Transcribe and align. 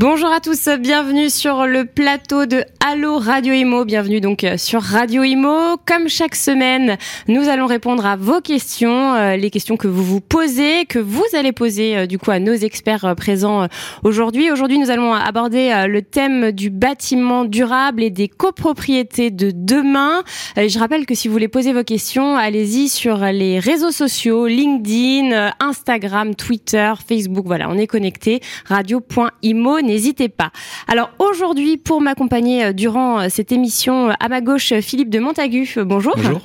Bonjour 0.00 0.32
à 0.32 0.40
tous, 0.40 0.66
bienvenue 0.80 1.28
sur 1.28 1.66
le 1.66 1.84
plateau 1.84 2.46
de 2.46 2.64
Allo 2.82 3.18
Radio 3.18 3.52
Imo, 3.52 3.84
bienvenue 3.84 4.22
donc 4.22 4.44
euh, 4.44 4.56
sur 4.56 4.80
Radio 4.80 5.22
Imo. 5.24 5.76
Comme 5.86 6.08
chaque 6.08 6.36
semaine, 6.36 6.96
nous 7.28 7.50
allons 7.50 7.66
répondre 7.66 8.06
à 8.06 8.16
vos 8.16 8.40
questions, 8.40 9.12
euh, 9.12 9.36
les 9.36 9.50
questions 9.50 9.76
que 9.76 9.88
vous 9.88 10.02
vous 10.02 10.22
posez, 10.22 10.86
que 10.86 10.98
vous 10.98 11.26
allez 11.34 11.52
poser 11.52 11.98
euh, 11.98 12.06
du 12.06 12.16
coup 12.16 12.30
à 12.30 12.38
nos 12.38 12.54
experts 12.54 13.14
présents 13.14 13.68
aujourd'hui. 14.02 14.50
Aujourd'hui, 14.50 14.78
nous 14.78 14.90
allons 14.90 15.12
aborder 15.12 15.84
le 15.86 16.00
thème 16.00 16.50
du 16.50 16.70
bâtiment 16.70 17.44
durable 17.44 18.02
et 18.02 18.08
des 18.08 18.28
copropriétés 18.28 19.30
de 19.30 19.52
demain. 19.54 20.22
Je 20.56 20.78
rappelle 20.78 21.04
que 21.04 21.14
si 21.14 21.28
vous 21.28 21.32
voulez 21.32 21.48
poser 21.48 21.74
vos 21.74 21.84
questions, 21.84 22.36
allez-y 22.38 22.88
sur 22.88 23.18
les 23.18 23.58
réseaux 23.58 23.90
sociaux, 23.90 24.46
LinkedIn, 24.46 25.52
Instagram, 25.60 26.34
Twitter, 26.34 26.94
Facebook, 27.06 27.44
voilà, 27.44 27.68
on 27.68 27.76
est 27.76 27.86
connecté, 27.86 28.40
radio.imo 28.64 29.89
n'hésitez 29.90 30.28
pas. 30.28 30.50
Alors 30.86 31.10
aujourd'hui, 31.18 31.76
pour 31.76 32.00
m'accompagner 32.00 32.64
euh, 32.64 32.72
durant 32.72 33.20
euh, 33.20 33.26
cette 33.28 33.52
émission, 33.52 34.10
euh, 34.10 34.12
à 34.20 34.28
ma 34.28 34.40
gauche, 34.40 34.72
Philippe 34.80 35.10
de 35.10 35.18
Montagu. 35.18 35.68
Bonjour. 35.78 36.14
Bonjour. 36.16 36.40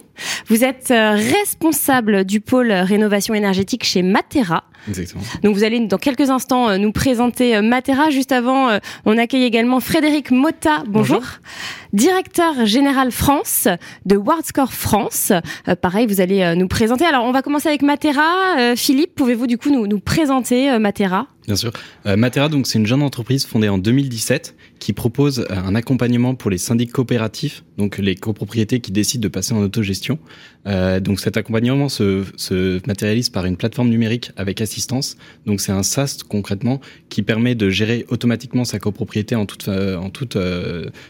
Vous 0.47 0.63
êtes 0.63 0.87
responsable 0.89 2.23
du 2.23 2.39
pôle 2.39 2.71
rénovation 2.71 3.33
énergétique 3.33 3.83
chez 3.83 4.01
Matera. 4.01 4.63
Exactement. 4.87 5.23
Donc 5.43 5.55
vous 5.55 5.65
allez 5.65 5.81
dans 5.81 5.97
quelques 5.97 6.29
instants 6.29 6.77
nous 6.77 6.93
présenter 6.93 7.59
Matera. 7.61 8.11
Juste 8.11 8.31
avant, 8.31 8.79
on 9.03 9.17
accueille 9.17 9.43
également 9.43 9.81
Frédéric 9.81 10.31
Mota. 10.31 10.83
Bonjour. 10.87 11.21
Directeur 11.91 12.65
général 12.65 13.11
France 13.11 13.67
de 14.05 14.15
WordScore 14.15 14.71
France. 14.71 15.33
pareil, 15.81 16.07
vous 16.07 16.21
allez 16.21 16.55
nous 16.55 16.69
présenter. 16.69 17.03
Alors 17.03 17.25
on 17.25 17.33
va 17.33 17.41
commencer 17.41 17.67
avec 17.67 17.81
Matera. 17.81 18.75
Philippe, 18.77 19.15
pouvez-vous 19.15 19.47
du 19.47 19.57
coup 19.57 19.69
nous, 19.69 19.85
nous 19.85 19.99
présenter 19.99 20.79
Matera? 20.79 21.27
Bien 21.45 21.55
sûr. 21.55 21.71
Euh, 22.07 22.17
Matera, 22.17 22.49
donc, 22.49 22.65
c'est 22.65 22.79
une 22.79 22.87
jeune 22.87 23.03
entreprise 23.03 23.45
fondée 23.45 23.69
en 23.69 23.77
2017 23.77 24.55
qui 24.79 24.93
propose 24.93 25.39
euh, 25.39 25.45
un 25.49 25.75
accompagnement 25.75 26.33
pour 26.33 26.49
les 26.49 26.57
syndics 26.57 26.91
coopératifs, 26.91 27.63
donc 27.77 27.99
les 27.99 28.15
copropriétés 28.15 28.79
qui 28.79 28.91
décident 28.91 29.21
de 29.21 29.27
passer 29.27 29.53
en 29.53 29.59
autogestion. 29.59 30.17
Euh, 30.65 30.99
donc, 30.99 31.19
cet 31.19 31.37
accompagnement 31.37 31.87
se, 31.87 32.23
se, 32.35 32.79
matérialise 32.87 33.29
par 33.29 33.45
une 33.45 33.57
plateforme 33.57 33.89
numérique 33.89 34.31
avec 34.37 34.59
assistance. 34.59 35.17
Donc, 35.45 35.61
c'est 35.61 35.71
un 35.71 35.83
SaaS 35.83 36.17
concrètement 36.27 36.81
qui 37.09 37.21
permet 37.21 37.53
de 37.53 37.69
gérer 37.69 38.05
automatiquement 38.09 38.65
sa 38.65 38.79
copropriété 38.79 39.35
en 39.35 39.45
toute, 39.45 39.67
euh, 39.67 39.97
en 39.97 40.09
toute 40.09 40.37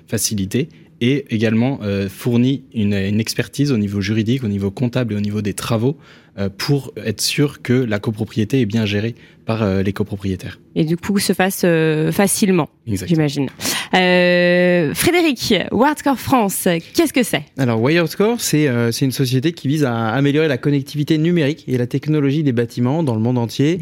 facilité 0.08 0.70
et 1.02 1.26
également 1.30 1.82
fournit 2.10 2.64
une, 2.74 2.94
une 2.94 3.20
expertise 3.20 3.74
au 3.74 3.78
niveau 3.78 4.00
juridique, 4.00 4.46
au 4.46 4.48
niveau 4.48 4.72
comptable 4.72 5.14
et 5.14 5.18
au 5.18 5.20
niveau 5.20 5.42
des 5.42 5.54
travaux 5.54 5.98
euh, 5.98 6.25
pour 6.58 6.92
être 6.98 7.22
sûr 7.22 7.62
que 7.62 7.74
la 7.74 8.00
copropriété 8.00 8.62
est 8.62 8.66
bien 8.66 8.86
gérée 8.86 9.16
par 9.46 9.64
euh, 9.64 9.84
les 9.84 9.94
copropriétaires. 9.94 10.60
Et 10.76 10.84
du 10.84 10.98
coup, 10.98 11.18
se 11.20 11.34
fasse 11.34 11.62
euh, 11.64 12.12
facilement, 12.12 12.68
j'imagine. 12.86 13.48
Euh, 13.94 14.94
Frédéric, 14.94 15.54
WireScore 15.72 16.20
France, 16.20 16.68
qu'est-ce 16.94 17.14
que 17.14 17.24
c'est? 17.24 17.44
Alors, 17.58 17.82
WireScore, 17.82 18.40
c'est 18.40 18.70
c'est 18.92 19.06
une 19.06 19.12
société 19.12 19.52
qui 19.54 19.68
vise 19.68 19.84
à 19.84 20.10
améliorer 20.10 20.48
la 20.48 20.58
connectivité 20.58 21.18
numérique 21.18 21.64
et 21.68 21.78
la 21.78 21.88
technologie 21.88 22.44
des 22.44 22.52
bâtiments 22.52 23.04
dans 23.04 23.16
le 23.16 23.22
monde 23.22 23.38
entier. 23.38 23.80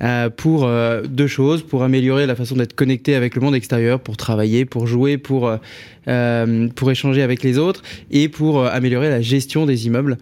Euh, 0.00 0.30
pour 0.30 0.64
euh, 0.64 1.02
deux 1.02 1.26
choses, 1.26 1.64
pour 1.64 1.82
améliorer 1.82 2.26
la 2.26 2.36
façon 2.36 2.54
d'être 2.54 2.74
connecté 2.74 3.16
avec 3.16 3.34
le 3.34 3.40
monde 3.40 3.56
extérieur, 3.56 3.98
pour 3.98 4.16
travailler, 4.16 4.64
pour 4.64 4.86
jouer, 4.86 5.18
pour, 5.18 5.50
euh, 6.06 6.68
pour 6.76 6.90
échanger 6.92 7.22
avec 7.22 7.42
les 7.42 7.58
autres 7.58 7.82
et 8.12 8.28
pour 8.28 8.64
améliorer 8.64 9.10
la 9.10 9.20
gestion 9.20 9.66
des 9.66 9.86
immeubles 9.86 10.18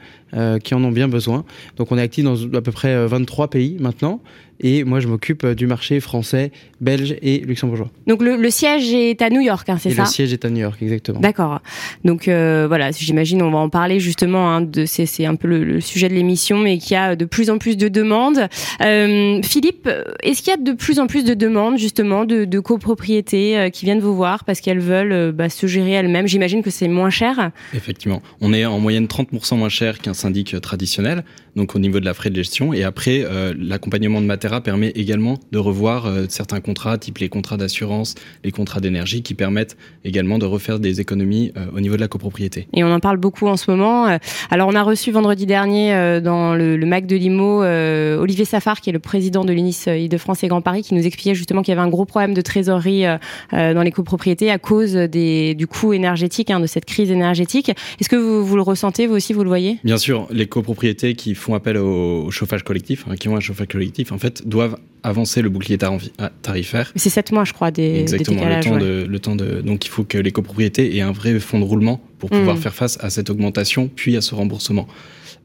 qui 0.64 0.74
en 0.74 0.84
ont 0.84 0.90
bien 0.90 1.08
besoin. 1.08 1.46
Donc 1.76 1.92
on 1.92 1.98
est 1.98 2.02
actif 2.02 2.22
dans 2.22 2.36
à 2.52 2.60
peu 2.60 2.72
près 2.72 3.06
23 3.06 3.48
pays 3.48 3.76
maintenant 3.80 4.20
et 4.60 4.84
moi 4.84 5.00
je 5.00 5.08
m'occupe 5.08 5.44
euh, 5.44 5.54
du 5.54 5.66
marché 5.66 6.00
français, 6.00 6.50
belge 6.80 7.16
et 7.22 7.38
luxembourgeois. 7.38 7.90
Donc 8.06 8.22
le, 8.22 8.36
le 8.36 8.50
siège 8.50 8.92
est 8.92 9.22
à 9.22 9.25
New 9.30 9.40
York, 9.40 9.68
hein, 9.68 9.78
c'est 9.80 9.90
ça 9.90 10.02
Le 10.02 10.08
siège 10.08 10.32
est 10.32 10.44
à 10.44 10.50
New 10.50 10.60
York, 10.60 10.78
exactement. 10.82 11.20
D'accord. 11.20 11.60
Donc 12.04 12.28
euh, 12.28 12.66
voilà, 12.68 12.90
j'imagine 12.90 13.42
on 13.42 13.50
va 13.50 13.58
en 13.58 13.68
parler 13.68 14.00
justement. 14.00 14.50
Hein, 14.50 14.60
de 14.60 14.84
c'est 14.86 15.26
un 15.26 15.36
peu 15.36 15.48
le, 15.48 15.80
sujet 15.80 16.08
de 16.08 16.14
l'émission, 16.14 16.58
mais 16.58 16.78
qu'il 16.78 16.92
y 16.92 16.96
a 16.96 17.16
de 17.16 17.24
plus 17.24 17.50
en 17.50 17.58
plus 17.58 17.76
de 17.76 17.88
demandes. 17.88 18.48
Euh, 18.82 19.40
Philippe, 19.42 19.88
est-ce 20.22 20.42
qu'il 20.42 20.50
y 20.50 20.54
a 20.54 20.56
de 20.56 20.72
plus 20.72 20.98
en 20.98 21.06
plus 21.06 21.24
de 21.24 21.34
demandes 21.34 21.78
justement 21.78 22.24
de, 22.24 22.44
de 22.44 22.60
copropriétés 22.60 23.58
euh, 23.58 23.70
qui 23.70 23.84
viennent 23.84 24.00
vous 24.00 24.14
voir 24.14 24.44
parce 24.44 24.60
qu'elles 24.60 24.80
veulent 24.80 25.12
euh, 25.12 25.32
bah, 25.32 25.48
se 25.48 25.66
gérer 25.66 25.92
elles-mêmes? 25.92 26.26
J'imagine 26.26 26.62
que 26.62 26.70
c'est 26.70 26.88
moins 26.88 27.10
cher. 27.10 27.50
Effectivement, 27.74 28.22
on 28.40 28.52
est 28.52 28.64
en 28.64 28.78
moyenne 28.78 29.06
30% 29.06 29.56
moins 29.56 29.68
cher 29.68 29.98
qu'un 29.98 30.14
syndic 30.14 30.60
traditionnel, 30.60 31.24
donc 31.56 31.74
au 31.74 31.78
niveau 31.78 32.00
de 32.00 32.04
la 32.04 32.14
frais 32.14 32.30
de 32.30 32.36
gestion. 32.36 32.72
Et 32.72 32.84
après, 32.84 33.24
l'accompagnement 33.58 34.20
de 34.20 34.26
matériel 34.26 34.46
permet 34.62 34.90
également 34.90 35.38
de 35.52 35.58
revoir 35.58 36.06
euh, 36.06 36.26
certains 36.28 36.60
contrats, 36.60 36.98
type 36.98 37.18
les 37.18 37.28
contrats 37.28 37.56
d'assurance, 37.56 38.14
les 38.44 38.50
contrats 38.50 38.80
d'énergie, 38.80 39.22
qui 39.22 39.34
permettent 39.34 39.76
également 40.04 40.38
de 40.38 40.46
refaire 40.46 40.78
des 40.78 41.00
économies 41.00 41.52
euh, 41.56 41.66
au 41.74 41.80
niveau 41.80 41.96
de 41.96 42.00
la 42.00 42.08
copropriété. 42.08 42.68
Et 42.74 42.84
on 42.84 42.92
en 42.92 43.00
parle 43.00 43.16
beaucoup 43.16 43.46
en 43.46 43.56
ce 43.56 43.70
moment. 43.70 44.06
Euh, 44.06 44.18
alors 44.50 44.68
on 44.68 44.74
a 44.74 44.82
reçu 44.82 45.10
vendredi 45.10 45.46
dernier 45.46 46.20
dans 46.22 46.54
le, 46.54 46.76
le 46.76 46.86
MAC 46.86 47.06
de 47.06 47.16
Limo 47.16 47.62
Olivier 47.62 48.44
Safar, 48.44 48.80
qui 48.80 48.90
est 48.90 48.92
le 48.92 48.98
président 48.98 49.44
de 49.44 49.52
l'UNIS 49.52 49.86
Île-de-France 49.86 50.44
et 50.44 50.48
Grand 50.48 50.60
Paris, 50.60 50.82
qui 50.82 50.94
nous 50.94 51.04
expliquait 51.04 51.34
justement 51.34 51.62
qu'il 51.62 51.72
y 51.72 51.76
avait 51.76 51.86
un 51.86 51.90
gros 51.90 52.04
problème 52.04 52.34
de 52.34 52.40
trésorerie 52.40 53.04
dans 53.52 53.82
les 53.82 53.92
copropriétés 53.92 54.50
à 54.50 54.58
cause 54.58 54.94
des, 54.94 55.54
du 55.54 55.66
coût 55.66 55.92
énergétique, 55.92 56.50
hein, 56.50 56.60
de 56.60 56.66
cette 56.66 56.84
crise 56.84 57.10
énergétique. 57.10 57.70
Est-ce 58.00 58.08
que 58.08 58.16
vous, 58.16 58.44
vous, 58.44 58.56
le 58.56 58.62
ressentez, 58.62 59.06
vous 59.06 59.14
aussi, 59.14 59.32
vous 59.32 59.42
le 59.42 59.48
voyez? 59.48 59.78
Bien 59.84 59.98
sûr, 59.98 60.26
les 60.30 60.46
copropriétés 60.46 61.14
qui 61.14 61.34
font 61.34 61.45
appel 61.54 61.76
au, 61.76 62.30
chauffage 62.30 62.62
collectif, 62.62 63.04
hein, 63.08 63.16
qui 63.16 63.28
ont 63.28 63.36
un 63.36 63.40
chauffage 63.40 63.68
collectif, 63.68 64.12
en 64.12 64.18
fait, 64.18 64.46
doivent 64.46 64.76
avancer 65.02 65.42
le 65.42 65.48
bouclier 65.48 65.78
ah, 66.18 66.30
tarifaire. 66.42 66.92
C'est 66.96 67.10
7 67.10 67.32
mois, 67.32 67.44
je 67.44 67.52
crois, 67.52 67.70
des, 67.70 68.00
Exactement, 68.00 68.44
le, 68.44 68.60
temps 68.60 68.78
de, 68.78 69.06
le 69.08 69.18
temps 69.18 69.36
de. 69.36 69.60
Donc, 69.60 69.86
il 69.86 69.88
faut 69.88 70.04
que 70.04 70.18
les 70.18 70.32
copropriétés 70.32 70.96
aient 70.96 71.02
un 71.02 71.12
vrai 71.12 71.38
fonds 71.38 71.60
de 71.60 71.64
roulement 71.64 72.00
pour 72.18 72.30
pouvoir 72.30 72.56
mm. 72.56 72.60
faire 72.60 72.74
face 72.74 72.98
à 73.00 73.10
cette 73.10 73.30
augmentation, 73.30 73.88
puis 73.94 74.16
à 74.16 74.20
ce 74.20 74.34
remboursement. 74.34 74.88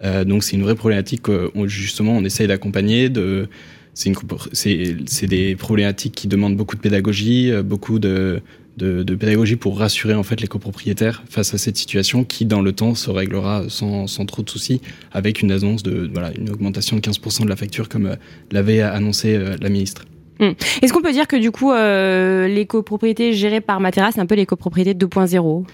Euh, 0.04 0.24
donc, 0.24 0.44
c'est 0.44 0.56
une 0.56 0.64
vraie 0.64 0.76
problématique 0.76 1.22
qu'on, 1.22 1.68
justement, 1.68 2.14
on 2.14 2.24
essaye 2.24 2.48
d'accompagner. 2.48 3.10
De, 3.10 3.48
c'est 3.94 5.28
des 5.28 5.56
problématiques 5.56 6.16
qui 6.16 6.28
demandent 6.28 6.56
beaucoup 6.56 6.76
de 6.76 6.82
pédagogie, 6.82 7.52
euh, 7.52 7.62
beaucoup 7.62 8.00
de, 8.00 8.42
de, 8.78 9.04
de, 9.04 9.16
pédagogie 9.16 9.56
pour 9.56 9.78
rassurer 9.78 10.14
en 10.14 10.24
fait 10.24 10.40
les 10.42 10.48
copropriétaires 10.48 11.24
face 11.30 11.54
à 11.54 11.58
cette 11.58 11.78
situation 11.78 12.24
qui 12.24 12.46
dans 12.46 12.62
le 12.62 12.72
temps 12.72 12.96
se 12.96 13.10
réglera 13.10 13.66
sans, 13.68 14.08
sans 14.08 14.26
trop 14.26 14.44
de 14.44 14.50
soucis 14.50 14.82
avec 15.12 15.42
une 15.42 15.52
annonce 15.52 15.84
de 15.84 16.10
voilà 16.14 16.32
une 16.38 16.50
augmentation 16.50 16.96
de 16.96 17.02
15% 17.02 17.44
de 17.44 17.50
la 17.50 17.56
facture 17.56 17.90
comme 17.90 18.08
euh, 18.08 18.16
l'avait 18.52 18.82
annoncé 18.82 19.36
euh, 19.36 19.56
la 19.62 19.70
ministre. 19.70 20.06
Hmm. 20.40 20.52
Est-ce 20.82 20.94
qu'on 20.94 21.02
peut 21.02 21.12
dire 21.12 21.28
que 21.28 21.36
du 21.36 21.52
coup 21.52 21.72
euh, 21.72 22.48
les 22.48 22.66
copropriétés 22.66 23.34
gérées 23.34 23.62
par 23.62 23.80
Matera 23.80 24.12
c'est 24.12 24.22
un 24.22 24.26
peu 24.26 24.36
les 24.36 24.46
copropriétés 24.46 24.94
2.0 24.94 25.66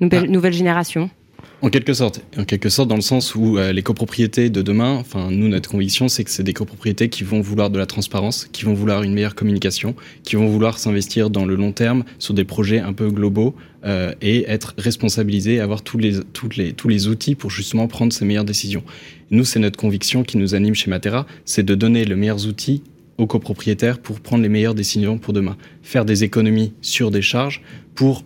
nouvelle, 0.00 0.24
ah. 0.24 0.30
nouvelle 0.30 0.52
génération? 0.52 1.10
En 1.66 1.68
quelque 1.68 1.94
sorte, 1.94 2.20
en 2.38 2.44
quelque 2.44 2.68
sorte, 2.68 2.88
dans 2.88 2.94
le 2.94 3.00
sens 3.00 3.34
où 3.34 3.58
euh, 3.58 3.72
les 3.72 3.82
copropriétés 3.82 4.50
de 4.50 4.62
demain, 4.62 4.92
enfin 5.00 5.32
nous 5.32 5.48
notre 5.48 5.68
conviction, 5.68 6.06
c'est 6.06 6.22
que 6.22 6.30
c'est 6.30 6.44
des 6.44 6.52
copropriétés 6.52 7.08
qui 7.08 7.24
vont 7.24 7.40
vouloir 7.40 7.70
de 7.70 7.78
la 7.78 7.86
transparence, 7.86 8.48
qui 8.52 8.64
vont 8.64 8.72
vouloir 8.72 9.02
une 9.02 9.12
meilleure 9.12 9.34
communication, 9.34 9.96
qui 10.22 10.36
vont 10.36 10.46
vouloir 10.46 10.78
s'investir 10.78 11.28
dans 11.28 11.44
le 11.44 11.56
long 11.56 11.72
terme 11.72 12.04
sur 12.20 12.34
des 12.34 12.44
projets 12.44 12.78
un 12.78 12.92
peu 12.92 13.10
globaux 13.10 13.56
euh, 13.84 14.12
et 14.22 14.44
être 14.48 14.74
responsabilisés, 14.78 15.58
avoir 15.58 15.82
tous 15.82 15.98
les, 15.98 16.20
les, 16.56 16.72
tous 16.72 16.86
les 16.86 17.08
outils 17.08 17.34
pour 17.34 17.50
justement 17.50 17.88
prendre 17.88 18.12
ces 18.12 18.24
meilleures 18.24 18.44
décisions. 18.44 18.84
Nous, 19.32 19.44
c'est 19.44 19.58
notre 19.58 19.76
conviction 19.76 20.22
qui 20.22 20.38
nous 20.38 20.54
anime 20.54 20.76
chez 20.76 20.88
Matera, 20.88 21.26
c'est 21.44 21.64
de 21.64 21.74
donner 21.74 22.04
les 22.04 22.14
meilleurs 22.14 22.46
outils 22.46 22.84
aux 23.18 23.26
copropriétaires 23.26 23.98
pour 23.98 24.20
prendre 24.20 24.42
les 24.42 24.48
meilleures 24.48 24.74
décisions 24.74 25.18
pour 25.18 25.32
demain, 25.32 25.56
faire 25.82 26.04
des 26.04 26.24
économies 26.24 26.72
sur 26.82 27.10
des 27.10 27.22
charges 27.22 27.62
pour, 27.94 28.24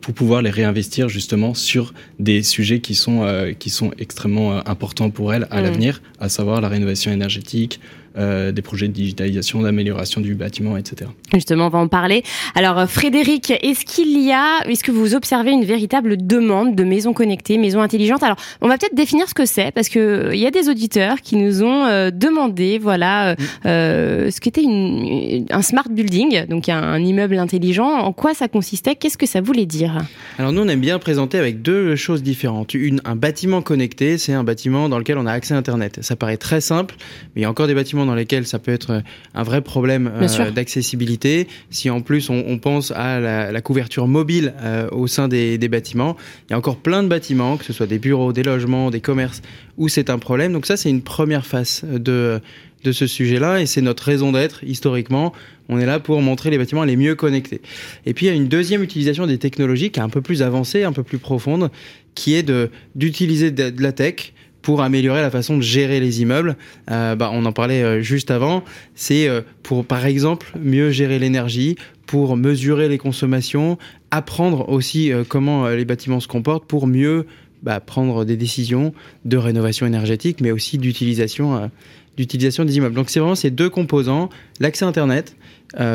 pour 0.00 0.14
pouvoir 0.14 0.42
les 0.42 0.50
réinvestir 0.50 1.08
justement 1.08 1.54
sur 1.54 1.94
des 2.18 2.42
sujets 2.42 2.80
qui 2.80 2.96
sont, 2.96 3.22
euh, 3.22 3.52
qui 3.52 3.70
sont 3.70 3.92
extrêmement 3.98 4.54
euh, 4.56 4.60
importants 4.66 5.10
pour 5.10 5.32
elles 5.32 5.46
à 5.50 5.60
mmh. 5.60 5.62
l'avenir, 5.62 6.02
à 6.18 6.28
savoir 6.28 6.60
la 6.60 6.68
rénovation 6.68 7.12
énergétique, 7.12 7.80
euh, 8.16 8.52
des 8.52 8.62
projets 8.62 8.88
de 8.88 8.92
digitalisation, 8.92 9.62
d'amélioration 9.62 10.20
du 10.20 10.34
bâtiment, 10.34 10.76
etc. 10.76 11.10
Justement, 11.32 11.66
on 11.66 11.70
va 11.70 11.78
en 11.78 11.88
parler. 11.88 12.22
Alors, 12.54 12.78
euh, 12.78 12.86
Frédéric, 12.86 13.52
est-ce 13.62 13.84
qu'il 13.84 14.20
y 14.20 14.32
a, 14.32 14.60
est-ce 14.68 14.84
que 14.84 14.92
vous 14.92 15.14
observez 15.14 15.50
une 15.50 15.64
véritable 15.64 16.16
demande 16.24 16.74
de 16.74 16.84
maisons 16.84 17.12
connectées, 17.12 17.58
maisons 17.58 17.80
intelligentes? 17.80 18.22
Alors, 18.22 18.36
on 18.60 18.68
va 18.68 18.78
peut-être 18.78 18.94
définir 18.94 19.28
ce 19.28 19.34
que 19.34 19.46
c'est, 19.46 19.72
parce 19.72 19.88
que 19.88 19.98
euh, 19.98 20.34
il 20.34 20.40
y 20.40 20.46
a 20.46 20.50
des 20.50 20.68
auditeurs 20.68 21.20
qui 21.22 21.36
nous 21.36 21.62
ont 21.62 21.84
demandé, 22.10 22.78
voilà, 22.78 23.36
euh, 23.66 24.30
ce 24.30 24.40
qu'était 24.40 24.62
une, 24.62 25.46
un 25.50 25.62
smart 25.62 25.88
building, 25.90 26.46
donc 26.46 26.68
un, 26.68 26.98
immeuble 26.98 27.38
intelligent. 27.38 27.88
En 27.88 28.12
quoi 28.12 28.34
ça 28.34 28.48
consistait? 28.48 28.94
Qu'est-ce 28.94 29.18
que 29.18 29.26
ça 29.26 29.40
voulait 29.40 29.66
dire? 29.66 29.98
Alors 30.38 30.52
nous, 30.52 30.62
on 30.62 30.68
aime 30.68 30.80
bien 30.80 30.98
présenter 30.98 31.38
avec 31.38 31.62
deux 31.62 31.96
choses 31.96 32.22
différentes. 32.22 32.74
Une, 32.74 33.00
un 33.04 33.16
bâtiment 33.16 33.62
connecté, 33.62 34.18
c'est 34.18 34.32
un 34.32 34.44
bâtiment 34.44 34.88
dans 34.88 34.98
lequel 34.98 35.18
on 35.18 35.26
a 35.26 35.32
accès 35.32 35.54
à 35.54 35.56
Internet. 35.56 35.98
Ça 36.02 36.16
paraît 36.16 36.36
très 36.36 36.60
simple, 36.60 36.94
mais 37.34 37.40
il 37.40 37.42
y 37.42 37.46
a 37.46 37.50
encore 37.50 37.66
des 37.66 37.74
bâtiments 37.74 38.03
dans 38.06 38.14
lesquels 38.14 38.46
ça 38.46 38.58
peut 38.58 38.72
être 38.72 39.02
un 39.34 39.42
vrai 39.42 39.60
problème 39.60 40.10
euh, 40.14 40.50
d'accessibilité. 40.50 41.48
Si 41.70 41.90
en 41.90 42.00
plus 42.00 42.30
on, 42.30 42.44
on 42.46 42.58
pense 42.58 42.90
à 42.90 43.20
la, 43.20 43.52
la 43.52 43.60
couverture 43.60 44.06
mobile 44.06 44.54
euh, 44.60 44.88
au 44.90 45.06
sein 45.06 45.28
des, 45.28 45.58
des 45.58 45.68
bâtiments, 45.68 46.16
il 46.48 46.52
y 46.52 46.54
a 46.54 46.58
encore 46.58 46.76
plein 46.76 47.02
de 47.02 47.08
bâtiments, 47.08 47.56
que 47.56 47.64
ce 47.64 47.72
soit 47.72 47.86
des 47.86 47.98
bureaux, 47.98 48.32
des 48.32 48.42
logements, 48.42 48.90
des 48.90 49.00
commerces, 49.00 49.42
où 49.76 49.88
c'est 49.88 50.10
un 50.10 50.18
problème. 50.18 50.52
Donc 50.52 50.66
ça, 50.66 50.76
c'est 50.76 50.90
une 50.90 51.02
première 51.02 51.46
face 51.46 51.84
de 51.84 52.40
de 52.84 52.92
ce 52.92 53.06
sujet-là 53.06 53.60
et 53.60 53.66
c'est 53.66 53.80
notre 53.80 54.04
raison 54.04 54.30
d'être 54.30 54.62
historiquement. 54.62 55.32
On 55.68 55.80
est 55.80 55.86
là 55.86 55.98
pour 55.98 56.20
montrer 56.20 56.50
les 56.50 56.58
bâtiments 56.58 56.84
les 56.84 56.96
mieux 56.96 57.14
connectés. 57.14 57.60
Et 58.06 58.14
puis 58.14 58.26
il 58.26 58.28
y 58.28 58.32
a 58.32 58.34
une 58.34 58.48
deuxième 58.48 58.82
utilisation 58.82 59.26
des 59.26 59.38
technologies 59.38 59.90
qui 59.90 59.98
est 59.98 60.02
un 60.02 60.08
peu 60.08 60.20
plus 60.20 60.42
avancée, 60.42 60.84
un 60.84 60.92
peu 60.92 61.02
plus 61.02 61.18
profonde, 61.18 61.70
qui 62.14 62.34
est 62.34 62.42
de 62.42 62.70
d'utiliser 62.94 63.50
de, 63.50 63.82
la 63.82 63.92
tech 63.92 64.34
pour 64.64 64.80
améliorer 64.80 65.20
la 65.20 65.30
façon 65.30 65.58
de 65.58 65.62
gérer 65.62 66.00
les 66.00 66.22
immeubles. 66.22 66.56
Euh, 66.90 67.14
bah, 67.14 67.30
on 67.32 67.44
en 67.44 67.52
parlait 67.52 67.82
euh, 67.82 68.00
juste 68.00 68.30
avant. 68.30 68.64
C'est 68.94 69.28
euh, 69.28 69.42
pour, 69.62 69.84
par 69.84 70.06
exemple, 70.06 70.52
mieux 70.58 70.90
gérer 70.90 71.18
l'énergie, 71.18 71.76
pour 72.06 72.36
mesurer 72.38 72.88
les 72.88 72.96
consommations, 72.96 73.78
apprendre 74.10 74.70
aussi 74.70 75.12
comment 75.28 75.68
les 75.68 75.84
bâtiments 75.84 76.20
se 76.20 76.28
comportent 76.28 76.66
pour 76.66 76.86
mieux 76.86 77.26
bah, 77.62 77.80
prendre 77.80 78.24
des 78.24 78.36
décisions 78.36 78.92
de 79.24 79.36
rénovation 79.36 79.86
énergétique, 79.86 80.40
mais 80.40 80.50
aussi 80.50 80.78
d'utilisation 80.78 81.70
d'utilisation 82.16 82.64
des 82.64 82.76
immeubles. 82.76 82.94
Donc 82.94 83.10
c'est 83.10 83.18
vraiment 83.18 83.34
ces 83.34 83.50
deux 83.50 83.70
composants, 83.70 84.28
l'accès 84.60 84.84
Internet, 84.84 85.34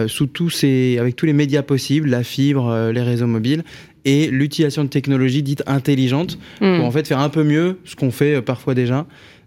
sous 0.07 0.25
tous 0.25 0.49
ces, 0.49 0.97
avec 0.99 1.15
tous 1.15 1.25
les 1.25 1.33
médias 1.33 1.61
possibles, 1.61 2.09
la 2.09 2.23
fibre, 2.23 2.89
les 2.91 3.01
réseaux 3.03 3.27
mobiles, 3.27 3.63
et 4.05 4.27
l'utilisation 4.27 4.83
de 4.83 4.89
technologies 4.89 5.43
dites 5.43 5.63
intelligentes 5.67 6.37
mmh. 6.61 6.77
pour 6.77 6.85
en 6.85 6.91
fait 6.91 7.07
faire 7.07 7.19
un 7.19 7.29
peu 7.29 7.43
mieux 7.43 7.79
ce 7.85 7.95
qu'on 7.95 8.11
fait 8.11 8.35
euh, 8.35 8.41
parfois 8.41 8.73
déjà. 8.73 9.05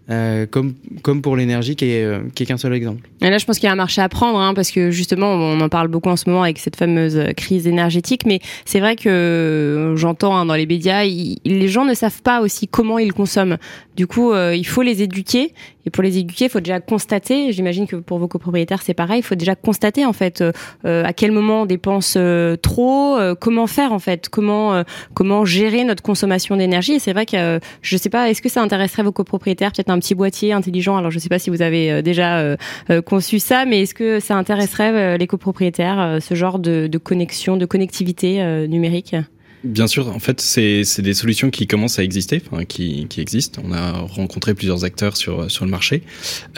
Euh, 0.09 0.45
comme, 0.45 0.73
comme 1.01 1.21
pour 1.21 1.37
l'énergie 1.37 1.77
qui 1.77 1.85
est, 1.85 2.03
euh, 2.03 2.19
qui 2.35 2.43
est 2.43 2.45
qu'un 2.45 2.57
seul 2.57 2.73
exemple. 2.73 3.07
Et 3.21 3.29
là, 3.29 3.37
je 3.37 3.45
pense 3.45 3.57
qu'il 3.57 3.67
y 3.67 3.69
a 3.69 3.71
un 3.71 3.77
marché 3.77 4.01
à 4.01 4.09
prendre, 4.09 4.37
hein, 4.37 4.53
parce 4.53 4.69
que 4.69 4.91
justement, 4.91 5.31
on 5.31 5.61
en 5.61 5.69
parle 5.69 5.87
beaucoup 5.87 6.09
en 6.09 6.17
ce 6.17 6.29
moment 6.29 6.43
avec 6.43 6.59
cette 6.59 6.75
fameuse 6.75 7.17
crise 7.37 7.67
énergétique, 7.67 8.25
mais 8.25 8.41
c'est 8.65 8.81
vrai 8.81 8.97
que 8.97 9.93
j'entends 9.95 10.35
hein, 10.35 10.45
dans 10.45 10.55
les 10.55 10.65
médias, 10.65 11.05
les 11.05 11.67
gens 11.69 11.85
ne 11.85 11.93
savent 11.93 12.21
pas 12.21 12.41
aussi 12.41 12.67
comment 12.67 12.99
ils 12.99 13.13
consomment. 13.13 13.57
Du 13.95 14.05
coup, 14.05 14.33
euh, 14.33 14.53
il 14.53 14.65
faut 14.65 14.81
les 14.81 15.03
éduquer, 15.03 15.53
et 15.85 15.89
pour 15.89 16.03
les 16.03 16.17
éduquer, 16.17 16.45
il 16.45 16.49
faut 16.49 16.59
déjà 16.59 16.79
constater, 16.79 17.51
j'imagine 17.51 17.87
que 17.87 17.95
pour 17.97 18.17
vos 18.17 18.27
copropriétaires, 18.27 18.81
c'est 18.81 18.93
pareil, 18.93 19.19
il 19.19 19.23
faut 19.23 19.35
déjà 19.35 19.55
constater 19.55 20.05
en 20.05 20.13
fait 20.13 20.43
à 20.83 21.13
quel 21.13 21.31
moment 21.31 21.63
on 21.63 21.65
dépense 21.65 22.17
trop, 22.61 23.17
comment 23.39 23.67
faire 23.67 23.91
en 23.91 23.99
fait, 23.99 24.29
comment, 24.29 24.83
comment 25.13 25.45
gérer 25.45 25.83
notre 25.83 26.03
consommation 26.03 26.55
d'énergie. 26.55 26.93
Et 26.93 26.99
c'est 26.99 27.13
vrai 27.13 27.25
que, 27.25 27.59
je 27.81 27.97
sais 27.97 28.09
pas, 28.09 28.29
est-ce 28.29 28.41
que 28.41 28.49
ça 28.49 28.61
intéresserait 28.61 29.03
vos 29.03 29.11
copropriétaires 29.11 29.71
peut-être 29.71 29.89
un 29.89 29.99
petit 29.99 30.15
boîtier 30.15 30.53
intelligent? 30.53 30.97
Alors 30.97 31.11
je 31.11 31.17
ne 31.17 31.21
sais 31.21 31.29
pas 31.29 31.39
si 31.39 31.49
vous 31.49 31.61
avez 31.61 31.91
euh, 31.91 32.01
déjà 32.01 32.39
euh, 32.39 32.57
euh, 32.89 33.01
conçu 33.01 33.39
ça, 33.39 33.65
mais 33.65 33.81
est-ce 33.83 33.93
que 33.93 34.19
ça 34.19 34.35
intéresserait 34.35 35.17
les 35.17 35.27
copropriétaires 35.27 36.17
ce 36.21 36.35
genre 36.35 36.59
de, 36.59 36.87
de 36.87 36.97
connexion, 36.97 37.57
de 37.57 37.65
connectivité 37.65 38.67
numérique? 38.67 39.15
Bien 39.63 39.87
sûr, 39.87 40.09
en 40.09 40.19
fait, 40.19 40.41
c'est 40.41 41.01
des 41.01 41.13
solutions 41.13 41.49
qui 41.49 41.67
commencent 41.67 41.97
à 41.97 42.03
exister, 42.03 42.41
enfin, 42.51 42.65
qui, 42.65 43.07
qui 43.07 43.21
existent. 43.21 43.61
On 43.63 43.71
a 43.71 43.91
rencontré 43.93 44.53
plusieurs 44.53 44.83
acteurs 44.83 45.15
sur 45.15 45.49
sur 45.49 45.63
le 45.63 45.71
marché 45.71 46.03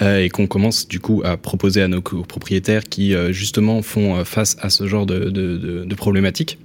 euh, 0.01 0.23
et 0.23 0.29
qu'on 0.29 0.47
commence 0.47 0.87
du 0.87 0.99
coup 0.99 1.21
à 1.23 1.37
proposer 1.37 1.81
à 1.81 1.87
nos 1.87 2.01
copropriétaires 2.01 2.83
qui 2.83 3.13
justement 3.31 3.81
font 3.81 4.25
face 4.25 4.57
à 4.59 4.69
ce 4.69 4.87
genre 4.87 5.05
de, 5.05 5.29
de, 5.29 5.85
de, 5.85 5.95
problématiques. 5.95 6.57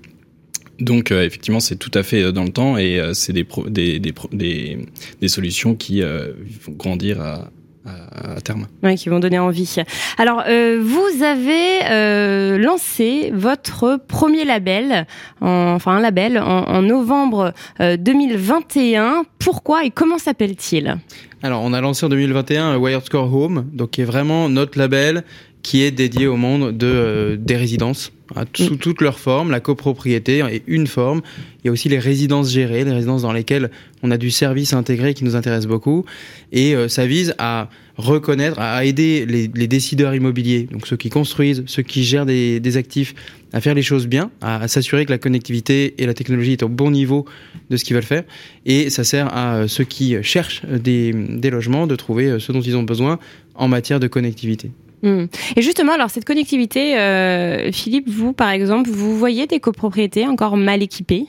Donc 0.80 1.12
euh, 1.12 1.24
effectivement, 1.24 1.60
c'est 1.60 1.76
tout 1.76 1.90
à 1.94 2.02
fait 2.02 2.22
euh, 2.22 2.32
dans 2.32 2.44
le 2.44 2.50
temps 2.50 2.78
et 2.78 2.98
euh, 2.98 3.12
c'est 3.12 3.32
des, 3.32 3.46
des, 3.68 4.00
des, 4.00 4.78
des, 5.20 5.28
solutions 5.28 5.74
qui 5.74 6.02
vont 6.02 6.72
grandir 6.72 7.20
à, 7.20 7.50
à, 7.86 8.40
terme. 8.40 8.66
Oui, 8.82 8.96
qui 8.96 9.08
vont 9.08 9.20
donner 9.20 9.38
envie. 9.38 9.76
Alors, 10.18 10.42
euh, 10.46 10.80
vous 10.82 11.22
avez 11.22 11.84
euh, 11.90 12.58
lancé 12.58 13.30
votre 13.34 13.98
premier 14.06 14.44
label, 14.44 15.06
en, 15.40 15.74
enfin 15.74 15.92
un 15.92 16.00
label, 16.00 16.38
en, 16.38 16.64
en 16.64 16.82
novembre 16.82 17.52
euh, 17.80 17.96
2021. 17.96 19.24
Pourquoi 19.38 19.84
et 19.84 19.90
comment 19.90 20.18
s'appelle-t-il? 20.18 20.98
Alors, 21.42 21.62
on 21.62 21.72
a 21.72 21.80
lancé 21.80 22.04
en 22.04 22.10
2021 22.10 22.76
Wired 22.76 23.04
Score 23.04 23.34
Home, 23.34 23.66
donc 23.72 23.92
qui 23.92 24.02
est 24.02 24.04
vraiment 24.04 24.48
notre 24.48 24.78
label 24.78 25.24
qui 25.62 25.82
est 25.82 25.90
dédié 25.90 26.26
au 26.26 26.36
monde 26.36 26.76
de, 26.76 26.86
euh, 26.86 27.36
des 27.36 27.56
résidences 27.56 28.12
sous 28.54 28.74
mm. 28.74 28.78
toutes 28.78 29.00
leurs 29.00 29.18
formes. 29.18 29.50
La 29.50 29.60
copropriété 29.60 30.38
est 30.38 30.62
une 30.66 30.86
forme. 30.86 31.22
Il 31.62 31.66
y 31.66 31.68
a 31.68 31.72
aussi 31.72 31.88
les 31.88 31.98
résidences 31.98 32.50
gérées, 32.50 32.84
les 32.84 32.92
résidences 32.92 33.22
dans 33.22 33.32
lesquelles 33.32 33.70
on 34.02 34.10
a 34.10 34.16
du 34.16 34.30
service 34.30 34.72
intégré 34.72 35.14
qui 35.14 35.24
nous 35.24 35.36
intéresse 35.36 35.66
beaucoup. 35.66 36.04
Et 36.52 36.74
euh, 36.74 36.88
ça 36.88 37.06
vise 37.06 37.34
à 37.38 37.68
reconnaître, 37.96 38.58
à 38.58 38.84
aider 38.84 39.26
les, 39.26 39.50
les, 39.54 39.66
décideurs 39.66 40.14
immobiliers, 40.14 40.66
donc 40.70 40.86
ceux 40.86 40.96
qui 40.96 41.10
construisent, 41.10 41.64
ceux 41.66 41.82
qui 41.82 42.02
gèrent 42.02 42.24
des, 42.24 42.58
des 42.58 42.76
actifs, 42.78 43.14
à 43.52 43.60
faire 43.60 43.74
les 43.74 43.82
choses 43.82 44.06
bien, 44.06 44.30
à, 44.40 44.62
à 44.62 44.68
s'assurer 44.68 45.04
que 45.04 45.10
la 45.10 45.18
connectivité 45.18 45.94
et 45.98 46.06
la 46.06 46.14
technologie 46.14 46.52
est 46.52 46.62
au 46.62 46.68
bon 46.68 46.90
niveau 46.90 47.26
de 47.68 47.76
ce 47.76 47.84
qu'ils 47.84 47.94
veulent 47.94 48.02
faire. 48.02 48.24
Et 48.64 48.88
ça 48.88 49.04
sert 49.04 49.26
à 49.36 49.56
euh, 49.56 49.68
ceux 49.68 49.84
qui 49.84 50.16
cherchent 50.22 50.64
des, 50.64 51.12
des 51.12 51.50
logements 51.50 51.86
de 51.86 51.96
trouver 51.96 52.38
ce 52.38 52.52
dont 52.52 52.62
ils 52.62 52.76
ont 52.76 52.84
besoin 52.84 53.18
en 53.54 53.68
matière 53.68 54.00
de 54.00 54.06
connectivité. 54.06 54.70
Mmh. 55.02 55.24
Et 55.56 55.62
justement, 55.62 55.92
alors 55.92 56.10
cette 56.10 56.24
connectivité, 56.24 56.98
euh, 56.98 57.72
Philippe, 57.72 58.08
vous 58.08 58.32
par 58.32 58.50
exemple, 58.50 58.90
vous 58.90 59.16
voyez 59.18 59.46
des 59.46 59.60
copropriétés 59.60 60.26
encore 60.26 60.56
mal 60.56 60.82
équipées? 60.82 61.26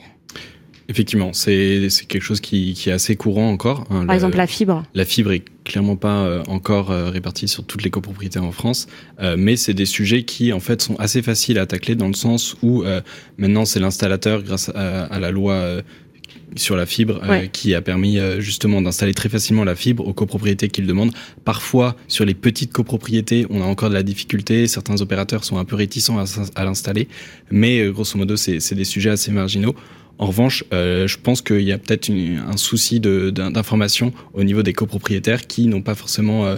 Effectivement, 0.88 1.32
c'est 1.32 1.88
quelque 2.08 2.22
chose 2.22 2.40
qui, 2.40 2.74
qui, 2.74 2.90
est 2.90 2.92
assez 2.92 3.16
courant 3.16 3.48
encore. 3.48 3.86
Hein, 3.88 4.04
Par 4.04 4.08
le, 4.08 4.12
exemple, 4.12 4.36
la 4.36 4.46
fibre. 4.46 4.82
La 4.94 5.04
fibre 5.04 5.32
est 5.32 5.44
clairement 5.64 5.96
pas 5.96 6.24
euh, 6.24 6.42
encore 6.48 6.90
euh, 6.90 7.08
répartie 7.08 7.48
sur 7.48 7.64
toutes 7.64 7.82
les 7.84 7.90
copropriétés 7.90 8.40
en 8.40 8.52
France, 8.52 8.88
euh, 9.20 9.36
mais 9.38 9.56
c'est 9.56 9.74
des 9.74 9.86
sujets 9.86 10.24
qui 10.24 10.52
en 10.52 10.60
fait 10.60 10.82
sont 10.82 10.96
assez 10.96 11.22
faciles 11.22 11.58
à 11.58 11.66
tacler 11.66 11.94
dans 11.94 12.08
le 12.08 12.14
sens 12.14 12.56
où 12.62 12.84
maintenant 13.38 13.64
c'est 13.64 13.80
l'installateur 13.80 14.42
grâce 14.42 14.70
à, 14.74 15.04
à, 15.04 15.18
la 15.18 15.30
loi 15.30 15.80
sur 16.56 16.76
la 16.76 16.86
fibre 16.86 17.20
ouais. 17.28 17.44
euh, 17.44 17.46
qui 17.46 17.74
a 17.74 17.80
permis 17.80 18.18
euh, 18.18 18.40
justement 18.40 18.82
d'installer 18.82 19.14
très 19.14 19.28
facilement 19.28 19.64
la 19.64 19.74
fibre 19.74 20.06
aux 20.06 20.12
copropriétés 20.12 20.68
qu'ils 20.68 20.86
demandent. 20.86 21.12
Parfois, 21.44 21.96
sur 22.08 22.24
les 22.24 22.34
petites 22.34 22.72
copropriétés, 22.72 23.46
on 23.50 23.62
a 23.62 23.64
encore 23.64 23.88
de 23.88 23.94
la 23.94 24.02
difficulté. 24.02 24.66
Certains 24.66 25.00
opérateurs 25.00 25.44
sont 25.44 25.58
un 25.58 25.64
peu 25.64 25.76
réticents 25.76 26.18
à, 26.18 26.24
à 26.54 26.64
l'installer, 26.64 27.08
mais 27.50 27.80
euh, 27.80 27.92
grosso 27.92 28.18
modo, 28.18 28.36
c'est 28.36 28.74
des 28.74 28.84
sujets 28.84 29.10
assez 29.10 29.30
marginaux. 29.30 29.74
En 30.18 30.26
revanche, 30.26 30.62
je 30.70 31.16
pense 31.16 31.42
qu'il 31.42 31.62
y 31.62 31.72
a 31.72 31.78
peut-être 31.78 32.10
un 32.10 32.56
souci 32.56 33.00
d'information 33.00 34.12
au 34.34 34.44
niveau 34.44 34.62
des 34.62 34.72
copropriétaires 34.72 35.46
qui 35.48 35.66
n'ont 35.66 35.82
pas 35.82 35.96
forcément 35.96 36.54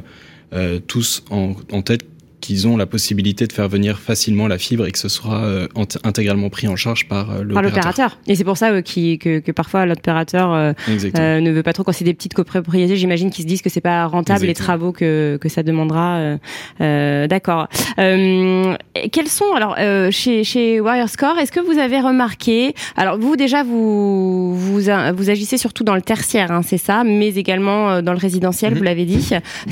tous 0.87 1.25
en, 1.31 1.55
en 1.73 1.81
tête 1.81 2.05
qu'ils 2.45 2.69
ont 2.69 2.77
la 2.77 2.85
possibilité 2.85 3.47
de 3.47 3.53
faire 3.53 3.69
venir 3.69 3.99
facilement 3.99 4.47
la 4.49 4.59
fibre 4.59 4.85
et 4.87 4.93
que 4.93 4.99
ce 4.99 5.09
sera 5.09 5.45
euh, 5.45 5.67
intégralement 6.05 6.51
pris 6.51 6.69
en 6.69 6.77
charge 6.77 7.09
par 7.09 7.31
euh, 7.31 7.43
l'opérateur. 7.43 8.19
Et 8.27 8.35
c'est 8.35 8.45
pour 8.45 8.59
ça 8.59 8.71
euh, 8.71 8.83
qui, 8.83 9.19
que, 9.19 9.39
que, 9.39 9.51
parfois 9.51 9.87
l'opérateur 9.87 10.53
euh, 10.53 10.73
euh, 10.91 11.41
ne 11.41 11.51
veut 11.51 11.63
pas 11.63 11.73
trop 11.73 11.85
quand 11.85 11.93
c'est 11.93 12.05
des 12.05 12.13
petites 12.13 12.35
copropriétés. 12.35 12.97
J'imagine 12.97 13.31
qu'ils 13.31 13.45
se 13.45 13.49
disent 13.49 13.63
que 13.63 13.71
c'est 13.71 13.81
pas 13.81 14.05
rentable 14.05 14.45
Exactement. 14.45 14.49
les 14.49 14.55
travaux 14.55 14.93
que, 14.93 15.39
que 15.41 15.49
ça 15.49 15.63
demandera. 15.63 16.37
D'accord. 16.79 17.69
quels 17.97 19.29
sont 19.29 19.53
alors 19.57 19.77
chez 20.11 20.45
chez 20.45 20.81
Wirescore 20.81 21.39
Est-ce 21.39 21.53
que 21.53 21.61
vous 21.61 21.79
avez 21.79 22.01
remarqué 22.01 22.75
Alors 22.97 23.19
vous 23.19 23.37
déjà 23.37 23.63
vous 23.63 24.55
vous 24.55 24.81
vous 25.17 25.31
agissez 25.31 25.57
surtout 25.57 25.85
dans 25.85 25.95
le 25.95 26.03
tertiaire, 26.03 26.51
hein, 26.51 26.61
c'est 26.63 26.79
ça, 26.79 27.05
mais 27.05 27.29
également 27.29 28.03
dans 28.03 28.13
le 28.13 28.19
résidentiel. 28.19 28.73
Mm 28.73 28.75
-hmm. 28.75 28.79
Vous 28.79 28.85
l'avez 28.85 29.07
dit. 29.07 29.23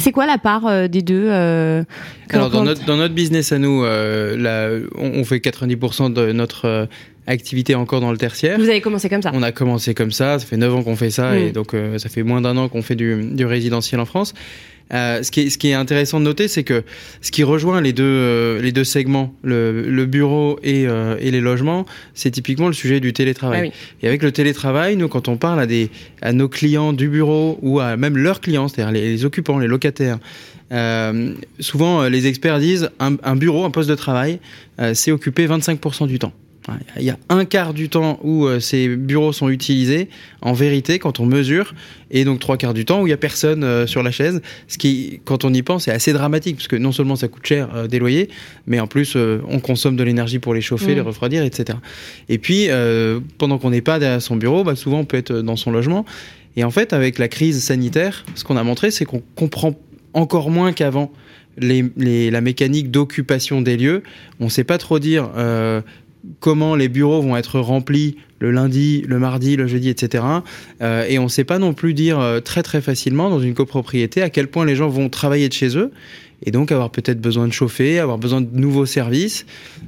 C'est 0.02 0.12
quoi 0.12 0.26
la 0.26 0.38
part 0.38 0.64
des 0.88 1.02
deux 1.02 1.26
alors 2.32 2.50
dans 2.50 2.61
notre, 2.64 2.84
dans 2.84 2.96
notre 2.96 3.14
business 3.14 3.52
à 3.52 3.58
nous, 3.58 3.84
euh, 3.84 4.36
là, 4.36 4.70
on, 4.96 5.20
on, 5.20 5.24
fait 5.24 5.38
90% 5.38 6.12
de 6.12 6.32
notre 6.32 6.66
euh, 6.66 6.86
activité 7.26 7.74
encore 7.74 8.00
dans 8.00 8.12
le 8.12 8.18
tertiaire. 8.18 8.58
Vous 8.58 8.68
avez 8.68 8.80
commencé 8.80 9.08
comme 9.08 9.22
ça 9.22 9.30
On 9.34 9.42
a 9.42 9.52
commencé 9.52 9.94
comme 9.94 10.12
ça, 10.12 10.38
ça 10.38 10.46
fait 10.46 10.56
9 10.56 10.74
ans 10.74 10.82
qu'on 10.82 10.96
fait 10.96 11.10
ça, 11.10 11.32
mmh. 11.32 11.38
et 11.38 11.52
donc 11.52 11.74
euh, 11.74 11.98
ça 11.98 12.08
fait 12.08 12.22
moins 12.22 12.40
d'un 12.40 12.56
an 12.56 12.68
qu'on 12.68 12.82
fait 12.82 12.96
du, 12.96 13.22
du, 13.32 13.44
résidentiel 13.44 14.00
en 14.00 14.04
France. 14.04 14.34
Ce, 14.90 15.30
qui 15.30 15.40
est, 15.40 15.48
ce 15.48 15.56
qui 15.56 15.68
est 15.68 15.74
intéressant 15.74 16.20
de 16.20 16.24
noter, 16.26 16.48
c'est 16.48 16.64
que 16.64 16.82
ce 17.22 17.30
qui 17.30 17.44
rejoint 17.44 17.80
les 17.80 17.94
deux, 17.94 18.58
les 18.60 18.72
deux 18.72 18.84
segments, 18.84 19.34
le, 19.42 19.88
le 19.88 20.04
bureau 20.04 20.58
et, 20.62 20.82
et, 20.82 21.30
les 21.30 21.40
logements, 21.40 21.86
c'est 22.12 22.30
typiquement 22.30 22.66
le 22.66 22.74
sujet 22.74 23.00
du 23.00 23.14
télétravail. 23.14 23.60
Ah 23.62 23.68
oui. 23.68 23.72
Et 24.02 24.08
avec 24.08 24.22
le 24.22 24.32
télétravail, 24.32 24.96
nous, 24.96 25.08
quand 25.08 25.28
on 25.28 25.38
parle 25.38 25.60
à, 25.60 25.66
des, 25.66 25.88
à 26.20 26.34
nos 26.34 26.46
clients 26.46 26.92
du 26.92 27.08
bureau 27.08 27.58
ou 27.62 27.80
à 27.80 27.96
même 27.96 28.18
leurs 28.18 28.42
clients, 28.42 28.68
c'est-à-dire 28.68 28.92
les, 28.92 29.12
les, 29.12 29.24
occupants, 29.24 29.58
les 29.58 29.66
locataires, 29.66 30.18
euh, 30.72 31.34
souvent 31.60 32.04
les 32.08 32.26
experts 32.26 32.58
disent 32.58 32.90
un, 32.98 33.16
un, 33.22 33.36
bureau, 33.36 33.64
un 33.64 33.70
poste 33.70 33.88
de 33.88 33.94
travail, 33.94 34.40
c'est 34.94 35.12
occupé 35.12 35.46
25% 35.46 36.06
du 36.06 36.18
temps. 36.18 36.32
Il 36.98 37.04
y 37.04 37.10
a 37.10 37.18
un 37.28 37.44
quart 37.44 37.74
du 37.74 37.88
temps 37.88 38.20
où 38.22 38.46
euh, 38.46 38.60
ces 38.60 38.88
bureaux 38.88 39.32
sont 39.32 39.48
utilisés, 39.48 40.08
en 40.42 40.52
vérité, 40.52 40.98
quand 40.98 41.18
on 41.20 41.26
mesure, 41.26 41.74
et 42.10 42.24
donc 42.24 42.38
trois 42.38 42.56
quarts 42.56 42.74
du 42.74 42.84
temps 42.84 43.02
où 43.02 43.06
il 43.06 43.10
y 43.10 43.14
a 43.14 43.18
personne 43.18 43.64
euh, 43.64 43.86
sur 43.86 44.02
la 44.02 44.10
chaise. 44.10 44.42
Ce 44.68 44.78
qui, 44.78 45.20
quand 45.24 45.44
on 45.44 45.52
y 45.52 45.62
pense, 45.62 45.88
est 45.88 45.90
assez 45.90 46.12
dramatique, 46.12 46.56
parce 46.56 46.68
que 46.68 46.76
non 46.76 46.92
seulement 46.92 47.16
ça 47.16 47.28
coûte 47.28 47.44
cher 47.44 47.68
euh, 47.74 47.88
des 47.88 47.98
loyers, 47.98 48.28
mais 48.66 48.78
en 48.80 48.86
plus 48.86 49.16
on 49.16 49.60
consomme 49.60 49.96
de 49.96 50.04
l'énergie 50.04 50.38
pour 50.38 50.54
les 50.54 50.60
chauffer, 50.60 50.92
Mm. 50.92 50.96
les 50.96 51.00
refroidir, 51.00 51.44
etc. 51.44 51.78
Et 52.28 52.38
puis, 52.38 52.68
pendant 53.38 53.58
qu'on 53.58 53.70
n'est 53.70 53.80
pas 53.80 53.98
derrière 53.98 54.22
son 54.22 54.36
bureau, 54.36 54.64
bah, 54.64 54.76
souvent 54.76 55.00
on 55.00 55.04
peut 55.04 55.16
être 55.16 55.32
dans 55.32 55.56
son 55.56 55.70
logement. 55.70 56.04
Et 56.56 56.64
en 56.64 56.70
fait, 56.70 56.92
avec 56.92 57.18
la 57.18 57.28
crise 57.28 57.62
sanitaire, 57.62 58.24
ce 58.34 58.44
qu'on 58.44 58.56
a 58.56 58.62
montré, 58.62 58.90
c'est 58.90 59.04
qu'on 59.04 59.22
comprend 59.36 59.74
encore 60.14 60.50
moins 60.50 60.72
qu'avant 60.72 61.12
la 61.56 62.40
mécanique 62.40 62.90
d'occupation 62.90 63.60
des 63.60 63.76
lieux. 63.76 64.02
On 64.40 64.44
ne 64.44 64.50
sait 64.50 64.64
pas 64.64 64.78
trop 64.78 64.98
dire 64.98 65.30
euh, 65.36 65.82
comment 66.40 66.74
les 66.74 66.88
bureaux 66.88 67.20
vont 67.20 67.36
être 67.36 67.60
remplis 67.60 68.16
le 68.38 68.50
lundi, 68.50 69.04
le 69.06 69.18
mardi, 69.20 69.54
le 69.54 69.68
jeudi, 69.68 69.88
etc. 69.88 70.24
Euh, 70.80 71.06
et 71.08 71.18
on 71.18 71.24
ne 71.24 71.28
sait 71.28 71.44
pas 71.44 71.58
non 71.58 71.74
plus 71.74 71.94
dire 71.94 72.18
euh, 72.18 72.40
très 72.40 72.62
très 72.62 72.80
facilement 72.80 73.30
dans 73.30 73.40
une 73.40 73.54
copropriété 73.54 74.22
à 74.22 74.30
quel 74.30 74.48
point 74.48 74.64
les 74.64 74.74
gens 74.74 74.88
vont 74.88 75.08
travailler 75.08 75.48
de 75.48 75.52
chez 75.52 75.76
eux 75.76 75.92
et 76.44 76.50
donc 76.50 76.72
avoir 76.72 76.90
peut-être 76.90 77.20
besoin 77.20 77.46
de 77.46 77.52
chauffer, 77.52 78.00
avoir 78.00 78.18
besoin 78.18 78.40
de 78.40 78.48
nouveaux 78.58 78.84
services, 78.84 79.46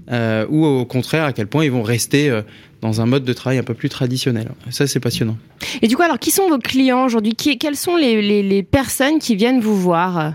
ou 0.08 0.64
au 0.64 0.84
contraire 0.84 1.24
à 1.24 1.32
quel 1.32 1.48
point 1.48 1.64
ils 1.64 1.70
vont 1.72 1.82
rester 1.82 2.30
dans 2.84 3.00
un 3.00 3.06
mode 3.06 3.24
de 3.24 3.32
travail 3.32 3.58
un 3.58 3.62
peu 3.64 3.74
plus 3.74 3.88
traditionnel. 3.88 4.48
Ça 4.70 4.86
c'est 4.86 5.00
passionnant. 5.00 5.36
Et 5.82 5.88
du 5.88 5.96
coup, 5.96 6.02
alors, 6.02 6.18
qui 6.18 6.30
sont 6.30 6.48
vos 6.48 6.58
clients 6.58 7.04
aujourd'hui? 7.04 7.34
Quelles 7.34 7.76
sont 7.76 7.96
les, 7.96 8.20
les- 8.22 8.42
les 8.42 8.62
personnes 8.62 9.18
qui 9.18 9.34
viennent 9.36 9.60
vous 9.60 9.76
voir? 9.80 10.34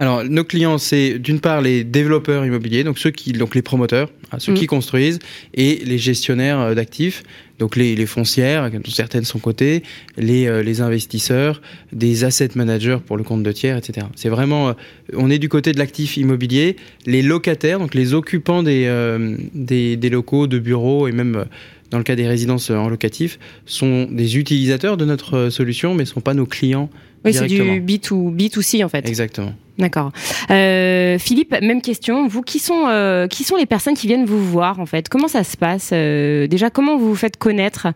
Alors, 0.00 0.24
nos 0.24 0.42
clients, 0.42 0.76
c'est 0.78 1.20
d'une 1.20 1.38
part 1.38 1.60
les 1.62 1.84
développeurs 1.84 2.44
immobiliers, 2.44 2.82
donc 2.82 2.98
ceux 2.98 3.10
qui, 3.12 3.32
donc 3.32 3.54
les 3.54 3.62
promoteurs, 3.62 4.10
hein, 4.32 4.38
ceux 4.40 4.52
Mm. 4.52 4.56
qui 4.56 4.66
construisent, 4.66 5.18
et 5.54 5.82
les 5.84 5.98
gestionnaires 5.98 6.58
euh, 6.60 6.74
d'actifs, 6.74 7.22
donc 7.60 7.76
les, 7.76 7.94
les 7.94 8.04
foncières, 8.06 8.68
dont 8.72 8.80
certaines 8.90 9.22
sont 9.24 9.38
cotées, 9.38 9.84
les, 10.16 10.46
euh, 10.48 10.64
les 10.64 10.80
investisseurs, 10.80 11.62
des 11.92 12.24
asset 12.24 12.50
managers 12.56 12.98
pour 13.06 13.16
le 13.16 13.22
compte 13.22 13.44
de 13.44 13.52
tiers, 13.52 13.76
etc. 13.76 14.08
C'est 14.16 14.28
vraiment, 14.30 14.70
euh, 14.70 14.72
on 15.16 15.30
est 15.30 15.38
du 15.38 15.48
côté 15.48 15.70
de 15.70 15.78
l'actif 15.78 16.16
immobilier, 16.16 16.74
les 17.06 17.22
locataires, 17.22 17.78
donc 17.78 17.94
les 17.94 18.14
occupants 18.14 18.64
des, 18.64 18.86
euh, 18.88 19.36
des, 19.54 19.96
des 19.96 20.10
locaux, 20.10 20.48
de 20.48 20.58
bureaux 20.58 21.06
et 21.06 21.12
même 21.12 21.44
dans 21.90 21.98
le 21.98 22.04
cas 22.04 22.16
des 22.16 22.26
résidences 22.26 22.70
euh, 22.70 22.76
en 22.76 22.88
locatif, 22.88 23.38
sont 23.66 24.08
des 24.10 24.36
utilisateurs 24.36 24.96
de 24.96 25.04
notre 25.04 25.36
euh, 25.36 25.50
solution, 25.50 25.94
mais 25.94 26.02
ne 26.04 26.08
sont 26.08 26.20
pas 26.20 26.34
nos 26.34 26.46
clients 26.46 26.90
Oui, 27.24 27.32
c'est 27.34 27.46
du 27.46 27.56
directement. 27.56 27.86
B2, 27.86 28.34
B2C 28.50 28.84
en 28.84 28.88
fait. 28.88 29.06
Exactement. 29.08 29.52
D'accord. 29.78 30.12
Euh, 30.50 31.18
Philippe, 31.18 31.54
même 31.60 31.82
question. 31.82 32.28
Vous, 32.28 32.42
qui 32.42 32.60
sont, 32.60 32.86
euh, 32.88 33.26
qui 33.26 33.42
sont 33.42 33.56
les 33.56 33.66
personnes 33.66 33.94
qui 33.94 34.06
viennent 34.06 34.24
vous 34.24 34.42
voir 34.44 34.78
en 34.78 34.86
fait? 34.86 35.08
Comment 35.08 35.26
ça 35.28 35.42
se 35.44 35.56
passe 35.56 35.90
Euh, 35.92 36.46
Déjà, 36.46 36.70
comment 36.70 36.96
vous 36.96 37.08
vous 37.08 37.14
faites 37.16 37.36
connaître? 37.36 37.88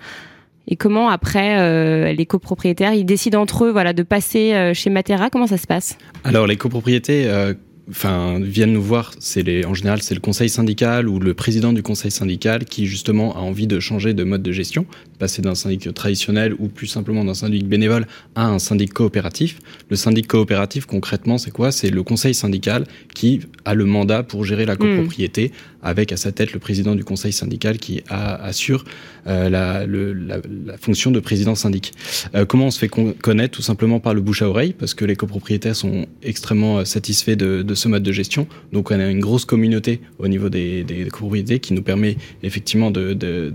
Et 0.71 0.77
comment 0.77 1.09
après 1.09 1.59
euh, 1.61 2.13
les 2.13 2.27
copropriétaires 2.27 2.93
ils 2.93 3.07
décident 3.07 3.41
entre 3.41 3.65
eux 3.65 3.71
voilà 3.71 3.95
de 3.95 4.03
passer 4.03 4.53
euh, 4.53 4.75
chez 4.75 4.91
Matera? 4.91 5.31
Comment 5.31 5.47
ça 5.47 5.57
se 5.57 5.67
passe? 5.67 5.97
Alors 6.25 6.47
les 6.47 6.57
copropriétés 6.57 7.25
euh, 7.27 7.55
enfin 7.91 8.39
viennent 8.41 8.73
nous 8.73 8.83
voir, 8.83 9.13
c'est 9.19 9.43
les 9.43 9.65
en 9.65 9.75
général 9.75 10.03
c'est 10.03 10.15
le 10.15 10.21
conseil 10.21 10.49
syndical 10.49 11.09
ou 11.09 11.19
le 11.19 11.35
président 11.35 11.73
du 11.73 11.83
conseil 11.83 12.11
syndical 12.11 12.65
qui 12.65 12.87
justement 12.87 13.37
a 13.37 13.41
envie 13.41 13.67
de 13.67 13.81
changer 13.81 14.15
de 14.15 14.25
mode 14.25 14.43
de 14.43 14.53
gestion, 14.53 14.87
passer 15.19 15.43
d'un 15.43 15.55
syndic 15.55 15.93
traditionnel 15.95 16.55
ou 16.59 16.69
plus 16.69 16.87
simplement 16.87 17.25
d'un 17.25 17.35
syndic 17.35 17.67
bénévole 17.67 18.07
à 18.35 18.47
un 18.49 18.59
syndic 18.59 18.93
coopératif. 18.93 19.59
Le 19.91 19.97
syndic 19.97 20.27
coopératif 20.27 20.87
concrètement, 20.87 21.39
c'est 21.39 21.51
quoi? 21.51 21.73
C'est 21.73 21.91
le 21.91 22.03
conseil 22.03 22.35
syndical 22.35 22.85
qui 23.15 23.41
a 23.65 23.75
le 23.75 23.85
mandat 23.85 24.23
pour 24.23 24.45
gérer 24.45 24.67
la 24.67 24.77
copropriété 24.77 25.53
avec 25.83 26.13
à 26.13 26.17
sa 26.17 26.33
tête 26.33 26.53
le 26.53 26.59
président 26.59 26.95
du 26.95 27.05
conseil 27.05 27.33
syndical 27.33 27.79
qui 27.79 28.03
a- 28.09 28.35
assure 28.45 28.85
euh, 29.27 29.49
la, 29.49 29.87
le- 29.87 30.13
la- 30.13 30.41
la 30.67 30.77
fonction 30.77 31.11
de 31.11 31.21
président 31.21 31.55
syndic. 31.55 31.93
Euh, 32.35 32.45
comment 32.45 32.67
on 32.67 32.71
se 32.71 32.79
fait 32.79 32.89
con- 32.89 33.15
connaître? 33.23 33.57
Tout 33.57 33.63
simplement 33.63 34.01
par 34.01 34.13
le 34.15 34.21
bouche 34.21 34.43
à 34.43 34.49
oreille, 34.49 34.73
parce 34.73 34.95
que 34.95 35.05
les 35.05 35.15
copropriétaires 35.17 35.77
sont 35.77 36.07
extrêmement 36.23 36.79
euh, 36.81 36.85
satisfaits 36.85 37.37
de, 37.37 37.63
de 37.63 37.75
ce 37.79 37.89
mode 37.89 38.03
de 38.03 38.13
gestion. 38.13 38.47
Donc 38.73 38.91
on 38.91 39.01
a 39.01 39.07
une 39.07 39.21
grosse 39.21 39.45
communauté 39.45 40.01
au 40.19 40.29
niveau 40.29 40.49
des, 40.49 40.85
copropriétés 41.11 41.59
qui 41.61 41.73
nous 41.73 41.83
permet 41.83 42.17
effectivement 42.43 42.91
de, 42.91 43.55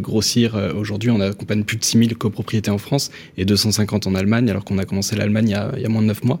grossir. 0.00 0.56
Euh, 0.56 0.72
Aujourd'hui, 0.74 1.10
on 1.10 1.20
accompagne 1.20 1.64
plus 1.64 1.76
de 1.76 1.84
6000 1.84 2.16
copropriétés 2.16 2.70
en 2.70 2.78
France 2.78 3.10
et 3.36 3.44
250 3.44 4.06
en 4.06 4.14
Allemagne, 4.14 4.48
alors 4.50 4.64
qu'on 4.64 4.78
a 4.78 4.84
commencé 4.84 5.16
l'Allemagne 5.16 5.48
il, 5.48 5.78
il 5.78 5.82
y 5.82 5.86
a 5.86 5.88
moins 5.88 6.02
de 6.02 6.06
9 6.06 6.24
mois. 6.24 6.40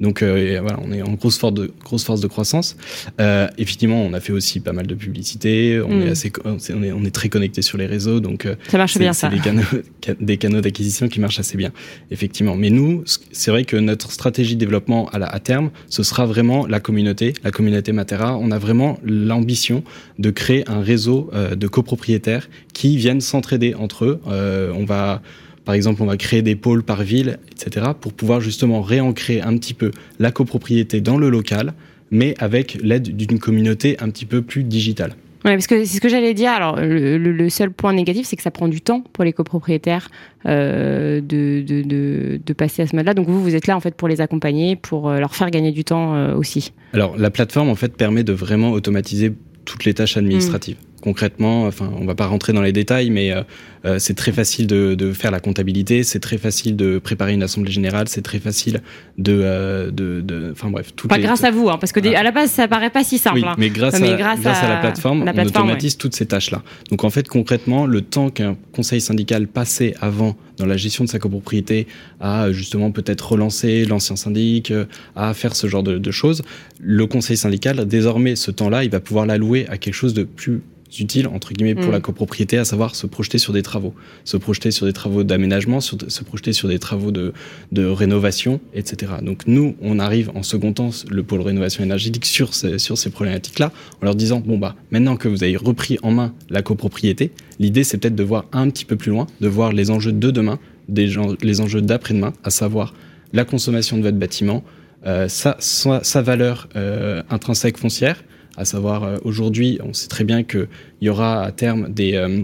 Donc 0.00 0.22
euh, 0.22 0.58
voilà, 0.60 0.78
on 0.84 0.92
est 0.92 1.00
en 1.02 1.12
grosse 1.14 1.38
force 1.38 1.54
de, 1.54 1.72
grosse 1.84 2.04
force 2.04 2.20
de 2.20 2.26
croissance. 2.26 2.76
Euh, 3.20 3.48
effectivement, 3.56 4.02
on 4.02 4.12
a 4.12 4.20
fait 4.20 4.32
aussi 4.32 4.60
pas 4.60 4.72
mal 4.72 4.86
de 4.86 4.94
publicité. 4.94 5.80
On 5.80 6.02
est 6.02 6.10
assez, 6.10 6.30
co- 6.30 6.42
on 6.44 6.82
est, 6.82 6.92
on 6.92 7.02
est 7.04 7.10
très 7.14 7.28
connecté 7.28 7.62
sur 7.62 7.78
les 7.78 7.86
réseaux, 7.86 8.20
donc 8.20 8.44
euh, 8.46 8.56
Ça 8.68 8.76
marche 8.78 8.98
bien 8.98 9.12
ça. 9.14 9.28
des 9.28 9.38
canaux, 9.38 9.62
ca- 10.04 10.14
des 10.20 10.36
canaux 10.36 10.60
d'acquisition 10.60 11.08
qui 11.08 11.18
marchent 11.20 11.38
assez 11.40 11.56
bien, 11.56 11.72
effectivement. 12.10 12.56
Mais 12.56 12.68
nous, 12.70 13.04
c'est 13.32 13.50
vrai 13.50 13.64
que 13.64 13.76
notre 13.76 14.12
stratégie 14.12 14.54
de 14.54 14.60
développement 14.60 15.08
à, 15.10 15.18
la, 15.18 15.26
à 15.26 15.40
terme, 15.40 15.70
ce 15.88 16.02
sera 16.02 16.26
vraiment 16.26 16.66
la 16.66 16.80
communauté, 16.80 17.32
la 17.42 17.50
communauté 17.50 17.92
Matera. 17.92 18.36
On 18.36 18.50
a 18.50 18.58
vraiment 18.58 18.98
l'ambition 19.02 19.82
de 20.18 20.30
créer 20.30 20.68
un 20.68 20.80
réseau 20.80 21.30
euh, 21.32 21.54
de 21.54 21.66
copropriétaires 21.68 22.48
qui 22.74 22.96
viennent 22.98 23.20
s'entraider 23.22 23.74
entre 23.74 24.04
eux. 24.04 24.20
On 24.26 24.84
va 24.84 25.22
par 25.66 25.74
exemple, 25.74 26.00
on 26.00 26.06
va 26.06 26.16
créer 26.16 26.42
des 26.42 26.54
pôles 26.54 26.84
par 26.84 27.02
ville, 27.02 27.38
etc., 27.50 27.88
pour 28.00 28.12
pouvoir 28.12 28.40
justement 28.40 28.80
réancrer 28.80 29.42
un 29.42 29.58
petit 29.58 29.74
peu 29.74 29.90
la 30.20 30.30
copropriété 30.30 31.00
dans 31.00 31.18
le 31.18 31.28
local, 31.28 31.74
mais 32.12 32.34
avec 32.38 32.78
l'aide 32.82 33.16
d'une 33.16 33.40
communauté 33.40 33.96
un 34.00 34.08
petit 34.08 34.26
peu 34.26 34.42
plus 34.42 34.62
digitale. 34.62 35.16
Ouais, 35.44 35.54
parce 35.54 35.66
que 35.66 35.84
c'est 35.84 35.96
ce 35.96 36.00
que 36.00 36.08
j'allais 36.08 36.34
dire. 36.34 36.50
Alors, 36.50 36.76
le, 36.80 37.48
seul 37.48 37.70
point 37.70 37.92
négatif, 37.92 38.26
c'est 38.26 38.36
que 38.36 38.42
ça 38.42 38.50
prend 38.52 38.68
du 38.68 38.80
temps 38.80 39.02
pour 39.12 39.24
les 39.24 39.32
copropriétaires 39.32 40.08
euh, 40.46 41.20
de, 41.20 41.62
de, 41.62 41.82
de, 41.82 42.40
de 42.44 42.52
passer 42.52 42.82
à 42.82 42.86
ce 42.86 42.94
mode-là. 42.94 43.14
Donc, 43.14 43.28
vous, 43.28 43.42
vous 43.42 43.54
êtes 43.54 43.66
là 43.66 43.76
en 43.76 43.80
fait 43.80 43.94
pour 43.94 44.06
les 44.06 44.20
accompagner, 44.20 44.76
pour 44.76 45.08
euh, 45.08 45.18
leur 45.18 45.34
faire 45.34 45.50
gagner 45.50 45.72
du 45.72 45.84
temps 45.84 46.14
euh, 46.14 46.34
aussi. 46.34 46.72
Alors, 46.92 47.16
la 47.16 47.30
plateforme, 47.30 47.68
en 47.68 47.74
fait, 47.74 47.96
permet 47.96 48.22
de 48.22 48.32
vraiment 48.32 48.70
automatiser 48.70 49.32
toutes 49.64 49.84
les 49.84 49.94
tâches 49.94 50.16
administratives. 50.16 50.76
Concrètement, 51.06 51.66
enfin, 51.66 51.88
on 52.00 52.04
va 52.04 52.16
pas 52.16 52.26
rentrer 52.26 52.52
dans 52.52 52.62
les 52.62 52.72
détails, 52.72 53.10
mais 53.10 53.30
euh, 53.30 53.42
euh, 53.84 54.00
c'est 54.00 54.14
très 54.14 54.32
facile 54.32 54.66
de, 54.66 54.96
de 54.96 55.12
faire 55.12 55.30
la 55.30 55.38
comptabilité, 55.38 56.02
c'est 56.02 56.18
très 56.18 56.36
facile 56.36 56.74
de 56.74 56.98
préparer 56.98 57.32
une 57.32 57.44
assemblée 57.44 57.70
générale, 57.70 58.08
c'est 58.08 58.22
très 58.22 58.40
facile 58.40 58.80
de, 59.16 59.40
euh, 59.40 59.92
de, 59.92 60.50
enfin 60.50 60.68
bref, 60.68 60.94
tout 60.96 61.06
Pas 61.06 61.20
grâce 61.20 61.44
à 61.44 61.52
vous, 61.52 61.68
hein, 61.68 61.78
parce 61.78 61.92
que 61.92 62.00
des- 62.00 62.16
à 62.16 62.24
la 62.24 62.32
base, 62.32 62.50
ça 62.50 62.66
paraît 62.66 62.90
pas 62.90 63.04
si 63.04 63.18
simple. 63.18 63.36
Oui, 63.36 63.44
hein. 63.46 63.54
mais 63.56 63.70
grâce, 63.70 64.00
Mais 64.00 64.14
à, 64.14 64.16
grâce 64.16 64.40
grâce 64.40 64.58
à, 64.58 64.66
à 64.66 64.68
la 64.68 64.76
plateforme, 64.80 65.24
la 65.24 65.32
on 65.32 65.46
automatise 65.46 65.96
toutes 65.96 66.16
ces 66.16 66.26
tâches-là. 66.26 66.64
Donc 66.90 67.04
en 67.04 67.10
fait, 67.10 67.28
concrètement, 67.28 67.86
le 67.86 68.00
temps 68.00 68.30
qu'un 68.30 68.56
conseil 68.72 69.00
syndical 69.00 69.46
passait 69.46 69.94
avant 70.00 70.36
dans 70.56 70.66
la 70.66 70.76
gestion 70.76 71.04
de 71.04 71.08
sa 71.08 71.20
copropriété 71.20 71.86
à 72.18 72.50
justement 72.50 72.90
peut-être 72.90 73.30
relancer 73.30 73.84
l'ancien 73.84 74.16
syndic, 74.16 74.72
à 75.14 75.34
faire 75.34 75.54
ce 75.54 75.68
genre 75.68 75.84
de, 75.84 75.98
de 75.98 76.10
choses, 76.10 76.42
le 76.80 77.06
conseil 77.06 77.36
syndical, 77.36 77.86
désormais, 77.86 78.34
ce 78.34 78.50
temps-là, 78.50 78.82
il 78.82 78.90
va 78.90 78.98
pouvoir 78.98 79.24
l'allouer 79.24 79.68
à 79.68 79.78
quelque 79.78 79.94
chose 79.94 80.12
de 80.12 80.24
plus 80.24 80.62
utile 80.98 81.26
entre 81.26 81.52
guillemets 81.52 81.74
pour 81.74 81.88
Mm. 81.88 81.92
la 81.92 82.00
copropriété 82.00 82.58
à 82.58 82.64
savoir 82.64 82.94
se 82.94 83.06
projeter 83.06 83.38
sur 83.38 83.52
des 83.52 83.62
travaux 83.62 83.94
se 84.24 84.36
projeter 84.36 84.70
sur 84.70 84.86
des 84.86 84.92
travaux 84.92 85.24
d'aménagement 85.24 85.80
se 85.80 86.24
projeter 86.24 86.52
sur 86.52 86.68
des 86.68 86.78
travaux 86.78 87.10
de, 87.10 87.32
de 87.72 87.84
rénovation 87.86 88.60
etc 88.74 89.12
donc 89.22 89.46
nous 89.46 89.76
on 89.80 89.98
arrive 89.98 90.30
en 90.34 90.42
second 90.42 90.72
temps 90.72 90.90
le 91.08 91.22
pôle 91.22 91.40
rénovation 91.40 91.82
énergétique 91.84 92.24
sur 92.24 92.54
ces, 92.54 92.78
sur 92.78 92.98
ces 92.98 93.10
problématiques 93.10 93.58
là 93.58 93.72
en 94.00 94.04
leur 94.04 94.14
disant 94.14 94.40
bon 94.40 94.58
bah 94.58 94.74
maintenant 94.90 95.16
que 95.16 95.28
vous 95.28 95.42
avez 95.42 95.56
repris 95.56 95.98
en 96.02 96.10
main 96.10 96.34
la 96.50 96.62
copropriété 96.62 97.32
l'idée 97.58 97.84
c'est 97.84 97.98
peut-être 97.98 98.16
de 98.16 98.24
voir 98.24 98.46
un 98.52 98.70
petit 98.70 98.84
peu 98.84 98.96
plus 98.96 99.10
loin 99.10 99.26
de 99.40 99.48
voir 99.48 99.72
les 99.72 99.90
enjeux 99.90 100.12
de 100.12 100.30
demain 100.30 100.58
des 100.88 101.08
gens, 101.08 101.34
les 101.42 101.60
enjeux 101.60 101.82
d'après-demain 101.82 102.32
à 102.44 102.50
savoir 102.50 102.94
la 103.32 103.44
consommation 103.44 103.96
de 103.98 104.02
votre 104.02 104.18
bâtiment 104.18 104.62
euh, 105.06 105.28
sa, 105.28 105.56
sa, 105.58 106.02
sa 106.02 106.22
valeur 106.22 106.68
euh, 106.76 107.22
intrinsèque 107.30 107.76
foncière 107.76 108.22
à 108.56 108.64
savoir 108.64 109.04
euh, 109.04 109.18
aujourd'hui, 109.22 109.78
on 109.82 109.92
sait 109.92 110.08
très 110.08 110.24
bien 110.24 110.42
qu'il 110.42 110.68
y 111.00 111.08
aura 111.08 111.42
à 111.42 111.52
terme 111.52 111.92
des, 111.92 112.14
euh, 112.14 112.42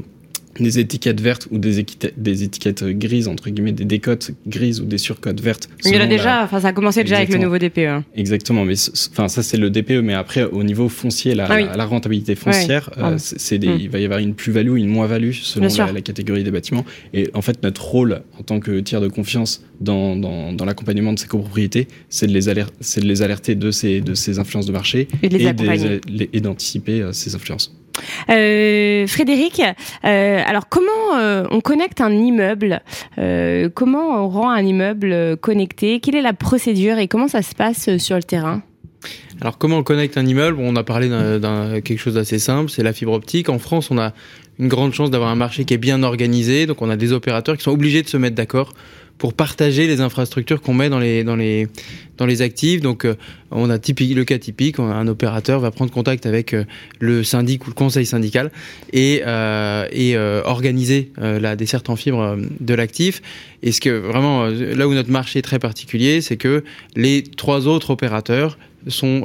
des 0.61 0.79
étiquettes 0.79 1.21
vertes 1.21 1.49
ou 1.51 1.59
des, 1.59 1.85
des 2.17 2.43
étiquettes 2.45 2.85
grises, 2.85 3.27
entre 3.29 3.49
guillemets, 3.51 3.73
des 3.73 3.85
décotes 3.85 4.33
grises 4.47 4.81
ou 4.81 4.85
des 4.85 4.99
surcotes 4.99 5.41
vertes. 5.41 5.69
Il 5.85 5.95
y 5.95 5.97
en 5.97 6.01
a 6.03 6.07
déjà, 6.07 6.45
enfin, 6.45 6.61
ça 6.61 6.69
a 6.69 6.73
commencé 6.73 7.03
déjà 7.03 7.17
avec 7.17 7.29
le 7.31 7.37
Exactement. 7.37 7.55
nouveau 7.55 7.69
DPE. 7.69 7.79
hein. 7.89 8.05
Exactement, 8.15 8.65
mais 8.65 8.75
enfin 9.13 9.29
ça 9.29 9.43
c'est 9.43 9.57
le 9.57 9.71
DPE, 9.71 10.03
mais 10.03 10.15
après 10.15 10.45
au 10.45 10.63
niveau 10.63 10.89
foncier, 10.89 11.35
la, 11.35 11.47
Ah 11.49 11.57
oui. 11.57 11.65
la, 11.65 11.77
la 11.77 11.85
rentabilité 11.87 12.35
foncière, 12.35 12.91
Ouais, 12.97 13.03
euh, 13.05 13.17
c'est 13.19 13.59
des- 13.59 13.69
Mm. 13.69 13.79
il 13.81 13.89
va 13.91 13.99
y 13.99 14.05
avoir 14.05 14.21
une 14.21 14.35
plus-value, 14.35 14.77
une 14.77 14.89
moins-value 14.89 15.33
selon 15.33 15.69
la, 15.93 16.01
catégorie 16.03 16.45
des 16.45 16.51
bâtiments. 16.51 16.85
Et 17.15 17.31
en 17.35 17.43
fait 17.43 17.63
notre 17.63 17.83
rôle 17.85 18.23
en 18.39 18.43
tant 18.43 18.61
que 18.61 18.81
tiers 18.81 19.01
de 19.01 19.09
confiance 19.09 19.65
dans, 19.81 20.17
dans, 20.17 20.53
dans 20.53 20.65
l'accompagnement 20.65 21.13
de 21.13 21.19
ces 21.19 21.27
copropriétés, 21.29 21.89
c'est 22.09 22.27
de 22.27 22.33
les 22.33 22.49
alerter, 22.49 22.75
c'est 22.81 23.01
de 23.01 23.07
les 23.07 23.23
alerter 23.23 23.55
de 23.55 23.71
ces 23.71 24.01
de 24.01 24.15
ces 24.15 24.39
influences 24.39 24.67
de 24.67 24.73
marché 24.73 25.09
et 25.23 26.41
d'anticiper 26.41 27.01
euh, 27.03 27.13
ces 27.13 27.35
influences. 27.35 27.75
Euh, 28.31 29.07
Frédéric, 29.07 29.61
euh, 30.05 30.43
alors 30.47 30.69
comment 30.69 31.17
euh, 31.17 31.45
on 31.51 31.61
connecte 31.61 32.01
un 32.01 32.13
immeuble 32.13 32.83
Comment 33.75 34.25
on 34.25 34.29
rend 34.29 34.51
un 34.51 34.63
immeuble 34.63 35.37
connecté? 35.39 36.01
Quelle 36.01 36.17
est 36.17 36.23
la 36.23 36.33
procédure 36.33 36.99
et 36.99 37.09
comment 37.09 37.29
ça 37.29 37.43
se 37.43 37.55
passe 37.55 37.97
sur 37.99 38.17
le 38.17 38.23
terrain? 38.23 38.63
Alors 39.41 39.59
comment 39.59 39.79
on 39.79 39.83
connecte 39.83 40.17
un 40.17 40.27
immeuble? 40.27 40.59
On 40.61 40.77
a 40.77 40.85
parlé 40.85 41.09
d'un 41.09 41.81
quelque 41.81 41.99
chose 41.99 42.15
d'assez 42.15 42.39
simple, 42.39 42.71
c'est 42.71 42.83
la 42.83 42.93
fibre 42.93 43.13
optique. 43.13 43.49
En 43.49 43.59
France, 43.59 43.91
on 43.91 43.99
a 43.99 44.13
une 44.59 44.69
grande 44.69 44.93
chance 44.93 45.11
d'avoir 45.11 45.31
un 45.31 45.35
marché 45.35 45.65
qui 45.65 45.75
est 45.75 45.79
bien 45.79 46.03
organisé, 46.03 46.67
donc 46.67 46.83
on 46.83 46.91
a 46.91 46.97
des 46.97 47.13
opérateurs 47.13 47.57
qui 47.57 47.65
sont 47.65 47.73
obligés 47.73 48.03
de 48.03 48.09
se 48.09 48.17
mettre 48.17 48.37
d'accord 48.37 48.75
pour 49.19 49.35
partager 49.35 49.87
les 49.87 50.01
infrastructures 50.01 50.61
qu'on 50.61 50.75
met 50.75 50.89
dans 50.89 50.99
les 50.99 51.25
dans 51.25 51.37
les 51.37 51.69
dans 52.19 52.27
les 52.27 52.43
actifs. 52.43 52.81
Donc 52.81 53.05
euh, 53.05 53.15
on 53.51 53.71
a 53.71 53.79
typique 53.79 54.15
le 54.15 54.25
cas 54.25 54.39
typique, 54.39 54.79
un 54.79 55.07
opérateur 55.07 55.61
va 55.61 55.71
prendre 55.71 55.93
contact 55.93 56.27
avec 56.27 56.55
euh, 56.55 56.65
le 56.99 57.23
syndic 57.23 57.67
ou 57.67 57.71
le 57.71 57.75
conseil 57.75 58.07
syndical 58.07 58.51
et 58.93 59.23
euh, 59.27 59.87
et 59.93 60.17
organiser 60.45 61.13
la 61.19 61.57
desserte 61.57 61.91
en 61.91 61.97
fibre 61.97 62.37
de 62.61 62.75
l'actif. 62.75 63.23
Et 63.63 63.73
ce 63.73 63.81
que 63.81 63.91
vraiment 63.91 64.47
là 64.47 64.89
où 64.89 64.95
notre 64.95 65.11
marché 65.11 65.39
est 65.39 65.43
très 65.43 65.59
particulier, 65.59 66.21
c'est 66.21 66.37
que 66.37 66.65
les 66.97 67.23
trois 67.23 67.67
autres 67.67 67.91
opérateurs 67.91 68.59
sont 68.89 69.23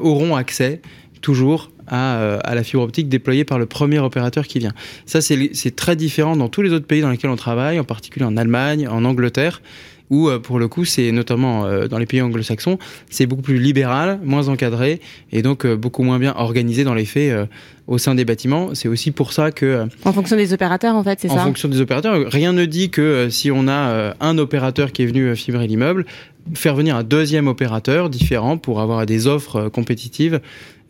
auront 0.00 0.36
accès 0.36 0.80
toujours 1.20 1.70
euh, 1.92 2.38
à, 2.42 2.54
la 2.54 2.62
fibre 2.62 2.82
optique 2.82 3.08
déployée 3.08 3.44
par 3.44 3.58
le 3.58 3.66
premier 3.66 3.98
opérateur 3.98 4.46
qui 4.46 4.58
vient. 4.58 4.72
Ça, 5.06 5.20
c'est 5.20 5.76
très 5.76 5.96
différent 5.96 6.36
dans 6.36 6.48
tous 6.48 6.62
les 6.62 6.72
autres 6.72 6.86
pays 6.86 7.00
dans 7.00 7.10
lesquels 7.10 7.30
on 7.30 7.36
travaille, 7.36 7.78
en 7.80 7.84
particulier 7.84 8.24
en 8.24 8.36
Allemagne, 8.36 8.88
en 8.88 9.04
Angleterre 9.04 9.62
où 10.10 10.30
euh, 10.30 10.38
pour 10.38 10.58
le 10.58 10.68
coup 10.68 10.86
c'est 10.86 11.12
notamment 11.12 11.66
euh, 11.66 11.86
dans 11.86 11.98
les 11.98 12.06
pays 12.06 12.22
anglo-saxons 12.22 12.78
c'est 13.10 13.26
beaucoup 13.26 13.42
plus 13.42 13.58
libéral, 13.58 14.18
moins 14.24 14.48
encadré 14.48 15.02
et 15.32 15.42
donc 15.42 15.66
beaucoup 15.66 16.02
moins 16.02 16.18
bien 16.18 16.32
organisé 16.34 16.82
dans 16.82 16.94
les 16.94 17.04
faits 17.04 17.48
au 17.86 17.98
sein 17.98 18.14
des 18.14 18.24
bâtiments. 18.24 18.74
C'est 18.74 18.88
aussi 18.88 19.10
pour 19.10 19.34
ça 19.34 19.50
que 19.50 19.86
en 20.06 20.12
fonction 20.14 20.36
des 20.36 20.54
opérateurs 20.54 20.94
en 20.94 21.04
fait 21.04 21.18
c'est 21.20 21.28
ça? 21.28 21.34
En 21.34 21.44
fonction 21.44 21.68
des 21.68 21.82
opérateurs, 21.82 22.26
rien 22.30 22.54
ne 22.54 22.64
dit 22.64 22.88
que 22.88 23.28
si 23.28 23.50
on 23.50 23.68
a 23.68 24.14
un 24.18 24.38
opérateur 24.38 24.92
qui 24.92 25.02
est 25.02 25.06
venu 25.06 25.36
fibrer 25.36 25.66
l'immeuble, 25.66 26.06
faire 26.54 26.74
venir 26.74 26.96
un 26.96 27.02
deuxième 27.02 27.48
opérateur 27.48 28.10
différent 28.10 28.58
pour 28.58 28.80
avoir 28.80 29.06
des 29.06 29.26
offres 29.26 29.68
compétitives 29.68 30.40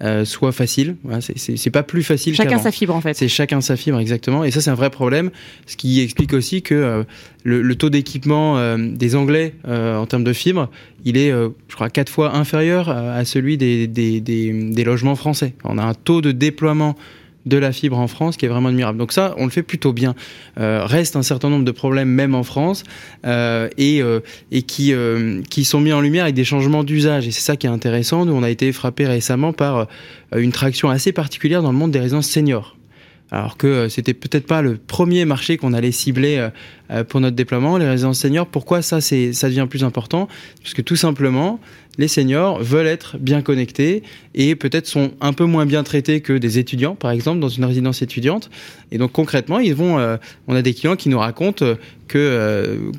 euh, 0.03 0.25
soit 0.25 0.53
facile. 0.53 0.97
Voilà, 1.03 1.21
c'est 1.21 1.71
pas 1.71 1.83
plus 1.83 2.05
facile. 2.05 2.35
Chacun 2.35 2.59
sa 2.59 2.71
fibre 2.71 2.95
en 2.95 3.01
fait. 3.01 3.15
C'est 3.15 3.27
chacun 3.27 3.61
sa 3.61 3.77
fibre 3.77 3.99
exactement. 3.99 4.45
Et 4.45 4.53
ça 4.53 4.61
c'est 4.61 4.71
un 4.71 4.75
vrai 4.75 4.91
problème, 4.91 5.31
ce 5.67 5.77
qui 5.77 6.01
explique 6.01 6.33
aussi 6.35 6.63
que 6.63 6.75
euh, 6.75 7.03
le, 7.43 7.63
le, 7.63 7.75
taux 7.75 7.91
d'équipement 7.91 8.59
euh, 8.59 8.77
des 8.79 9.17
Anglais 9.17 9.55
en 9.67 10.07
termes 10.07 10.25
de 10.25 10.33
fibre, 10.33 10.71
il 11.05 11.17
est, 11.17 11.31
je 11.31 11.75
crois, 11.75 11.91
quatre 11.91 12.11
fois 12.11 12.37
inférieur 12.37 12.89
à 12.89 13.25
celui 13.25 13.57
des, 13.57 13.87
des, 13.87 14.21
des, 14.21 14.53
des 14.53 14.85
logements 14.85 15.17
français. 15.17 15.55
On 15.65 15.79
a 15.79 15.83
un 15.83 15.95
taux 15.95 16.21
de 16.21 16.33
déploiement 16.33 16.97
de 17.47 17.57
la 17.57 17.73
fibre 17.73 17.99
en 17.99 18.09
France 18.09 18.37
qui 18.37 18.47
est 18.47 18.49
vraiment 18.49 18.69
admirable. 18.69 18.99
Donc 18.99 19.13
ça, 19.13 19.35
on 19.39 19.45
le 19.45 19.51
fait 19.51 19.63
plutôt 19.63 19.93
bien. 19.93 20.15
Euh, 20.59 20.85
reste 20.85 21.17
un 21.17 21.23
certain 21.23 21.51
nombre 21.51 21.65
de 21.65 21.71
problèmes 21.71 22.09
même 22.09 22.35
en 22.35 22.43
France 22.43 22.85
euh, 23.27 23.69
et, 23.77 24.03
euh, 24.03 24.21
et 24.51 24.63
qui, 24.63 24.93
qui 25.51 25.65
sont 25.65 25.81
mis 25.81 25.93
en 25.93 26.01
lumière 26.01 26.25
avec 26.25 26.35
des 26.35 26.45
changements 26.45 26.85
d'usage. 26.85 27.27
Et 27.27 27.31
c'est 27.31 27.41
ça 27.41 27.57
qui 27.57 27.67
est 27.67 27.71
intéressant. 27.71 28.25
Nous, 28.25 28.33
on 28.33 28.43
a 28.43 28.51
été 28.51 28.73
frappé 28.73 29.07
récemment 29.07 29.53
par 29.53 29.87
une 30.35 30.53
traction 30.53 30.91
assez 30.91 31.13
particulière 31.13 31.63
dans 31.63 31.73
le 31.73 31.79
monde 31.79 31.91
des 31.91 32.01
résidences 32.01 32.29
seniors 32.29 32.78
alors 33.31 33.57
que 33.57 33.89
c'était 33.89 34.15
peut-être 34.15 34.47
pas 34.47 34.63
le 34.63 34.77
premier 34.77 35.25
marché 35.25 35.57
qu'on 35.57 35.73
allait 35.73 35.93
cibler 35.93 36.49
pour 37.09 37.21
notre 37.21 37.37
déploiement, 37.37 37.77
les 37.77 37.89
résidences 37.89 38.21
seniors. 38.21 38.47
Pourquoi 38.47 38.81
ça, 38.81 39.01
c'est, 39.01 39.33
ça 39.33 39.49
devient 39.49 39.67
plus 39.69 39.85
important? 39.85 40.29
Parce 40.63 40.75
que 40.75 40.83
tout 40.83 40.97
simplement, 40.97 41.61
les 41.99 42.09
seniors 42.09 42.63
veulent 42.63 42.87
être 42.87 43.19
bien 43.19 43.43
connectés 43.43 44.03
et 44.35 44.55
peut-être 44.55 44.87
sont 44.87 45.11
un 45.21 45.33
peu 45.33 45.45
moins 45.45 45.67
bien 45.67 45.83
traités 45.83 46.21
que 46.21 46.33
des 46.33 46.59
étudiants, 46.59 46.95
par 46.95 47.11
exemple, 47.11 47.41
dans 47.41 47.49
une 47.49 47.65
résidence 47.65 48.03
étudiante. 48.03 48.51
Et 48.93 48.99
donc 48.99 49.13
concrètement, 49.13 49.59
ils 49.59 49.75
vont, 49.75 49.99
euh, 49.99 50.17
on 50.47 50.55
a 50.55 50.63
des 50.63 50.75
clients 50.75 50.97
qui 50.97 51.09
nous 51.09 51.19
racontent 51.19 51.75
que 52.07 52.19
euh, 52.19 52.93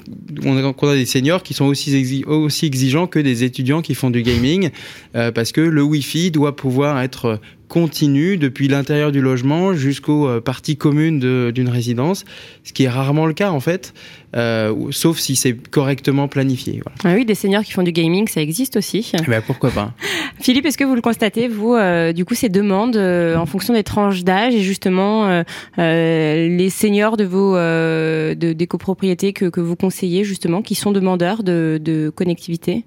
on, 0.43 0.57
a, 0.57 0.73
qu'on 0.73 0.89
a 0.89 0.95
des 0.95 1.05
seniors 1.05 1.41
qui 1.41 1.53
sont 1.53 1.65
aussi, 1.65 2.23
aussi 2.27 2.65
exigeants 2.65 3.07
que 3.07 3.19
des 3.19 3.43
étudiants 3.45 3.81
qui 3.81 3.95
font 3.95 4.09
du 4.09 4.21
gaming, 4.21 4.69
euh, 5.15 5.31
parce 5.31 5.53
que 5.53 5.61
le 5.61 5.81
Wi-Fi 5.81 6.29
doit 6.29 6.55
pouvoir 6.55 6.99
être 6.99 7.39
continu 7.69 8.35
depuis 8.37 8.67
l'intérieur 8.67 9.13
du 9.13 9.21
logement 9.21 9.73
jusqu'aux 9.73 10.41
parties 10.41 10.75
communes 10.75 11.51
d'une 11.51 11.69
résidence, 11.69 12.25
ce 12.63 12.73
qui 12.73 12.83
est 12.83 12.89
rarement 12.89 13.25
le 13.25 13.33
cas 13.33 13.51
en 13.51 13.61
fait. 13.61 13.93
Euh, 14.35 14.73
sauf 14.91 15.17
si 15.17 15.35
c'est 15.35 15.53
correctement 15.53 16.27
planifié. 16.27 16.81
Ah 17.03 17.13
oui, 17.15 17.25
des 17.25 17.35
seniors 17.35 17.63
qui 17.63 17.71
font 17.71 17.81
du 17.81 17.91
gaming, 17.91 18.27
ça 18.27 18.41
existe 18.41 18.77
aussi. 18.77 19.11
Eh 19.13 19.29
ben, 19.29 19.41
pourquoi 19.45 19.71
pas 19.71 19.93
Philippe, 20.39 20.65
est-ce 20.65 20.77
que 20.77 20.83
vous 20.83 20.95
le 20.95 21.01
constatez, 21.01 21.47
vous, 21.47 21.73
euh, 21.73 22.13
du 22.13 22.25
coup, 22.25 22.35
ces 22.35 22.49
demandes 22.49 22.95
euh, 22.95 23.35
en 23.35 23.45
fonction 23.45 23.73
des 23.73 23.83
tranches 23.83 24.23
d'âge 24.23 24.53
et 24.53 24.61
justement 24.61 25.43
les 25.77 26.69
seniors 26.69 27.17
de 27.17 27.23
vos 27.23 27.55
de, 27.55 28.53
des 28.53 28.67
copropriétés 28.67 29.33
que, 29.33 29.45
que 29.45 29.61
vous 29.61 29.75
conseillez 29.75 30.23
justement, 30.23 30.61
qui 30.61 30.75
sont 30.75 30.91
demandeurs 30.91 31.43
de, 31.43 31.79
de 31.81 32.11
connectivité? 32.13 32.85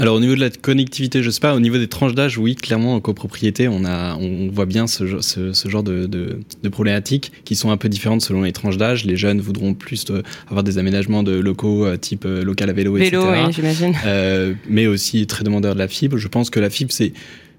Alors 0.00 0.16
au 0.16 0.20
niveau 0.20 0.34
de 0.34 0.40
la 0.40 0.48
connectivité, 0.48 1.22
je 1.22 1.28
sais 1.28 1.40
pas, 1.40 1.54
au 1.54 1.60
niveau 1.60 1.76
des 1.76 1.86
tranches 1.86 2.14
d'âge, 2.14 2.38
oui, 2.38 2.54
clairement 2.54 2.94
en 2.94 3.00
copropriété, 3.00 3.68
on 3.68 3.84
a, 3.84 4.16
on 4.16 4.48
voit 4.50 4.64
bien 4.64 4.86
ce, 4.86 5.20
ce, 5.20 5.52
ce 5.52 5.68
genre 5.68 5.82
de, 5.82 6.06
de, 6.06 6.40
de, 6.62 6.68
problématiques 6.70 7.32
qui 7.44 7.54
sont 7.54 7.70
un 7.70 7.76
peu 7.76 7.90
différentes 7.90 8.22
selon 8.22 8.40
les 8.40 8.52
tranches 8.52 8.78
d'âge. 8.78 9.04
Les 9.04 9.18
jeunes 9.18 9.42
voudront 9.42 9.74
plus 9.74 10.06
avoir 10.48 10.62
des 10.62 10.78
aménagements 10.80 11.22
de 11.22 11.32
locaux 11.32 11.86
euh, 11.86 11.96
type 11.96 12.24
euh, 12.26 12.42
local 12.42 12.70
à 12.70 12.72
vélo, 12.72 12.94
vélo 12.94 13.20
etc. 13.20 13.44
Oui, 13.46 13.52
j'imagine. 13.52 13.94
Euh, 14.06 14.54
mais 14.68 14.86
aussi 14.86 15.26
très 15.26 15.44
demandeur 15.44 15.74
de 15.74 15.78
la 15.78 15.88
fibre. 15.88 16.16
Je 16.16 16.28
pense 16.28 16.50
que 16.50 16.58
la 16.60 16.70
fibre, 16.70 16.92
c'est 16.92 17.12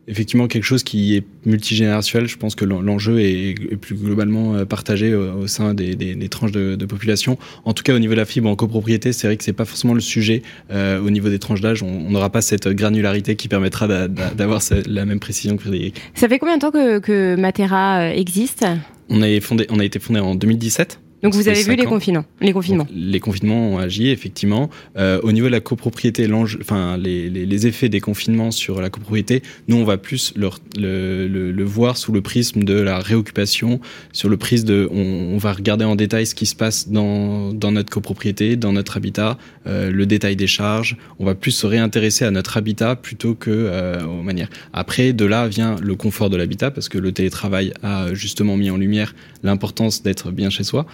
effectivement 0.08 0.48
quelque 0.48 0.63
chose 0.63 0.84
qui 0.84 1.15
est 1.15 1.24
multigénérationnel. 1.45 2.28
Je 2.28 2.38
pense 2.38 2.56
que 2.56 2.65
l'enjeu 2.65 3.19
est, 3.19 3.56
plus 3.78 3.95
globalement 3.95 4.56
euh, 4.56 4.65
partagé 4.65 5.13
au, 5.15 5.48
sein 5.48 5.74
des, 5.74 5.95
des, 5.95 6.30
tranches 6.30 6.52
de, 6.52 6.76
de, 6.76 6.86
population. 6.86 7.38
En 7.65 7.74
tout 7.74 7.84
cas, 7.84 7.95
au 7.95 8.00
niveau 8.00 8.13
de 8.13 8.19
la 8.19 8.26
fibre 8.26 8.50
en 8.50 8.56
copropriété, 8.56 9.13
c'est 9.13 9.28
vrai 9.28 9.38
que 9.38 9.43
c'est 9.43 9.54
pas 9.54 9.65
forcément 9.65 9.93
le 9.93 10.02
sujet. 10.02 10.41
Euh, 10.72 11.00
au 11.02 11.10
niveau 11.10 11.30
des 11.30 11.39
tranches 11.39 11.62
d'âge, 11.62 11.84
on 11.84 12.10
n'aura 12.10 12.30
pas 12.30 12.41
cette 12.41 12.67
granularité 12.67 13.36
qui 13.36 13.48
permettra 13.48 13.88
d'avoir 14.08 14.62
la 14.88 15.06
même 15.06 15.19
précision 15.19 15.56
que 15.56 15.63
Frédéric. 15.63 16.02
Ça 16.15 16.28
fait 16.28 16.39
combien 16.39 16.58
de 16.58 16.62
temps 16.62 16.72
que, 16.72 17.00
que 17.00 17.36
Matera 17.36 18.13
existe? 18.13 18.65
On 19.10 19.22
a, 19.22 19.41
fondé, 19.41 19.65
on 19.69 19.80
a 19.80 19.86
été 19.86 20.00
fondé 20.00 20.19
en 20.19 20.36
2017. 20.36 21.00
Donc 21.23 21.36
vous 21.36 21.47
avez 21.47 21.62
vu 21.62 21.75
les 21.75 21.86
confinements, 21.86 22.25
les 22.39 22.51
confinements. 22.51 22.88
les 22.93 23.19
confinements 23.19 23.73
ont 23.73 23.77
agi 23.77 24.10
effectivement. 24.10 24.69
Euh, 24.97 25.19
au 25.21 25.31
niveau 25.31 25.47
de 25.47 25.51
la 25.51 25.60
copropriété, 25.60 26.27
enfin 26.62 26.97
les, 26.97 27.29
les, 27.29 27.45
les, 27.45 27.67
effets 27.67 27.89
des 27.89 27.99
confinements 27.99 28.49
sur 28.49 28.81
la 28.81 28.89
copropriété, 28.89 29.43
nous 29.67 29.77
on 29.77 29.84
va 29.84 29.97
plus 29.97 30.34
le, 30.36 30.49
le, 30.77 31.51
le, 31.51 31.63
voir 31.63 31.97
sous 31.97 32.12
le 32.12 32.21
prisme 32.21 32.63
de 32.63 32.73
la 32.73 32.99
réoccupation, 32.99 33.79
sur 34.13 34.29
le 34.29 34.38
prisme 34.38 34.67
de, 34.67 34.89
on, 34.91 35.34
on, 35.34 35.38
va 35.38 35.53
regarder 35.53 35.86
en 35.86 35.95
détail 35.95 36.25
ce 36.25 36.34
qui 36.34 36.47
se 36.47 36.55
passe 36.55 36.89
dans, 36.89 37.53
dans 37.53 37.71
notre 37.71 37.91
copropriété, 37.91 38.55
dans 38.55 38.73
notre 38.73 38.97
habitat, 38.97 39.38
euh, 39.67 39.91
le 39.91 40.05
détail 40.07 40.36
des 40.36 40.47
charges. 40.47 40.97
On 41.19 41.25
va 41.25 41.36
plus 41.36 41.51
se 41.51 41.67
réintéresser 41.67 42.25
à 42.25 42.31
notre 42.31 42.57
habitat 42.57 42.95
plutôt 42.95 43.36
que 43.36 43.51
euh, 43.51 44.03
aux 44.05 44.23
manières. 44.23 44.49
Après, 44.73 45.13
de 45.13 45.25
là 45.25 45.47
vient 45.47 45.75
le 45.81 45.95
confort 45.95 46.31
de 46.31 46.38
l'habitat 46.38 46.71
parce 46.71 46.89
que 46.89 46.97
le 46.97 47.12
télétravail 47.12 47.73
a 47.84 48.13
justement 48.13 48.57
mis 48.57 48.71
en 48.71 48.77
lumière 48.77 49.13
l'importance 49.43 50.01
d'être 50.03 50.31
bien 50.31 50.49
chez 50.49 50.63
soi. 50.63 50.86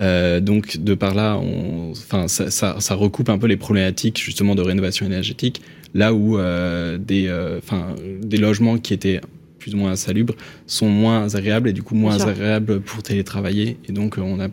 Euh, 0.00 0.40
donc 0.40 0.78
de 0.78 0.94
par 0.94 1.14
là, 1.14 1.38
on, 1.38 1.90
enfin, 1.90 2.28
ça, 2.28 2.50
ça, 2.50 2.76
ça, 2.80 2.94
recoupe 2.94 3.28
un 3.28 3.38
peu 3.38 3.46
les 3.46 3.56
problématiques 3.56 4.18
justement 4.22 4.54
de 4.54 4.62
rénovation 4.62 5.04
énergétique, 5.06 5.60
là 5.94 6.14
où 6.14 6.38
euh, 6.38 6.96
des, 6.98 7.26
euh, 7.28 7.58
enfin, 7.58 7.94
des 8.22 8.38
logements 8.38 8.78
qui 8.78 8.94
étaient 8.94 9.20
plus 9.58 9.74
ou 9.74 9.78
moins 9.78 9.90
insalubres 9.90 10.34
sont 10.66 10.88
moins 10.88 11.34
agréables 11.34 11.68
et 11.68 11.72
du 11.74 11.82
coup 11.82 11.94
moins 11.94 12.26
agréables 12.26 12.80
pour 12.80 13.02
télétravailler. 13.02 13.76
Et 13.88 13.92
donc 13.92 14.16
on 14.18 14.40
a 14.40 14.48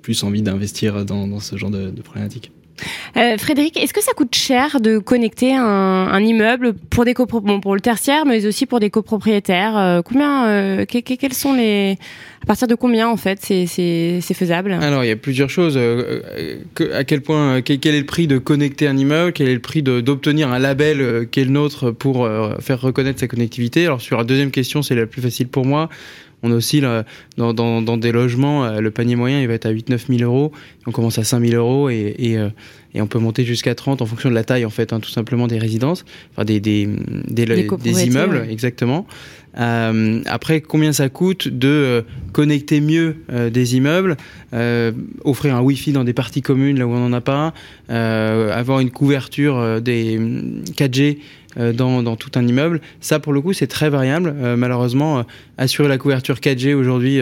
plus 0.00 0.22
envie 0.22 0.40
d'investir 0.40 1.04
dans, 1.04 1.26
dans, 1.26 1.40
ce 1.40 1.56
genre 1.56 1.70
de, 1.70 1.90
de 1.90 2.02
problématiques. 2.02 2.50
Euh, 3.16 3.36
Frédéric, 3.38 3.76
est-ce 3.76 3.92
que 3.92 4.02
ça 4.02 4.12
coûte 4.12 4.34
cher 4.34 4.80
de 4.80 4.98
connecter 4.98 5.54
un, 5.54 6.18
immeuble 6.20 6.74
pour 6.74 7.04
des 7.04 7.14
le 7.74 7.80
tertiaire, 7.80 8.26
mais 8.26 8.46
aussi 8.46 8.66
pour 8.66 8.80
des 8.80 8.90
copropriétaires 8.90 9.76
euh, 9.76 10.02
Combien, 10.02 10.46
euh, 10.46 10.84
sont 11.32 11.52
les, 11.52 11.96
à 12.42 12.46
partir 12.46 12.68
de 12.68 12.74
combien 12.74 13.08
en 13.08 13.16
fait 13.16 13.38
c'est 13.40 14.34
faisable? 14.34 14.72
Alors 14.72 15.04
il 15.04 15.08
y 15.08 15.12
a 15.12 15.16
plusieurs 15.16 15.50
choses. 15.50 15.78
À 16.92 17.04
quel 17.04 17.20
point, 17.22 17.60
quel, 17.62 17.94
est 17.94 18.00
le 18.00 18.06
prix 18.06 18.26
de 18.26 18.38
connecter 18.38 18.88
un 18.88 18.96
immeuble? 18.96 19.32
Quel 19.32 19.48
est 19.48 19.54
le 19.54 19.60
prix 19.60 19.82
d'obtenir 19.82 20.52
un 20.52 20.58
label 20.58 21.28
qui 21.30 21.40
est 21.40 21.44
le 21.44 21.50
nôtre 21.50 21.90
pour 21.90 22.28
faire 22.60 22.80
reconnaître 22.80 23.20
sa 23.20 23.28
connectivité? 23.28 23.84
Alors 23.84 24.00
sur 24.00 24.16
la 24.18 24.24
deuxième 24.24 24.50
question, 24.50 24.82
c'est 24.82 24.94
la 24.94 25.06
plus 25.06 25.22
facile 25.22 25.48
pour 25.48 25.64
moi. 25.64 25.88
On 26.42 26.52
oscille 26.52 26.86
dans, 27.36 27.52
dans, 27.52 27.82
dans, 27.82 27.96
des 27.96 28.12
logements, 28.12 28.64
euh, 28.64 28.80
le 28.80 28.90
panier 28.90 29.16
moyen 29.16 29.40
il 29.40 29.48
va 29.48 29.54
être 29.54 29.66
à 29.66 29.72
8-9 29.72 30.18
000 30.18 30.30
euros, 30.30 30.52
on 30.86 30.92
commence 30.92 31.18
à 31.18 31.24
5 31.24 31.44
000 31.44 31.54
euros 31.60 31.90
et, 31.90 32.14
et, 32.18 32.38
euh, 32.38 32.48
et, 32.94 33.00
on 33.00 33.08
peut 33.08 33.18
monter 33.18 33.44
jusqu'à 33.44 33.74
30 33.74 34.02
en 34.02 34.06
fonction 34.06 34.30
de 34.30 34.34
la 34.34 34.44
taille 34.44 34.64
en 34.64 34.70
fait, 34.70 34.92
hein, 34.92 35.00
tout 35.00 35.10
simplement 35.10 35.48
des 35.48 35.58
résidences, 35.58 36.04
enfin 36.32 36.44
des, 36.44 36.60
des, 36.60 36.86
des, 37.26 37.44
des 37.46 38.06
immeubles, 38.06 38.46
exactement. 38.48 39.06
Euh, 39.58 40.22
après, 40.26 40.60
combien 40.60 40.92
ça 40.92 41.08
coûte 41.08 41.48
de 41.48 41.68
euh, 41.68 42.02
connecter 42.32 42.80
mieux 42.80 43.16
euh, 43.32 43.50
des 43.50 43.76
immeubles, 43.76 44.16
offrir 45.24 45.56
un 45.56 45.60
Wi-Fi 45.60 45.92
dans 45.92 46.04
des 46.04 46.12
parties 46.12 46.42
communes 46.42 46.78
là 46.78 46.86
où 46.86 46.90
on 46.90 47.08
n'en 47.08 47.12
a 47.12 47.20
pas, 47.20 47.52
avoir 47.88 48.80
une 48.80 48.90
couverture 48.90 49.80
des 49.80 50.18
4G 50.18 51.18
dans, 51.58 52.02
dans, 52.02 52.16
tout 52.16 52.30
un 52.36 52.46
immeuble. 52.46 52.80
Ça, 53.00 53.18
pour 53.18 53.32
le 53.32 53.40
coup, 53.40 53.52
c'est 53.52 53.66
très 53.66 53.90
variable. 53.90 54.32
malheureusement, 54.56 55.24
assurer 55.56 55.88
la 55.88 55.98
couverture 55.98 56.36
4G 56.36 56.74
aujourd'hui 56.74 57.20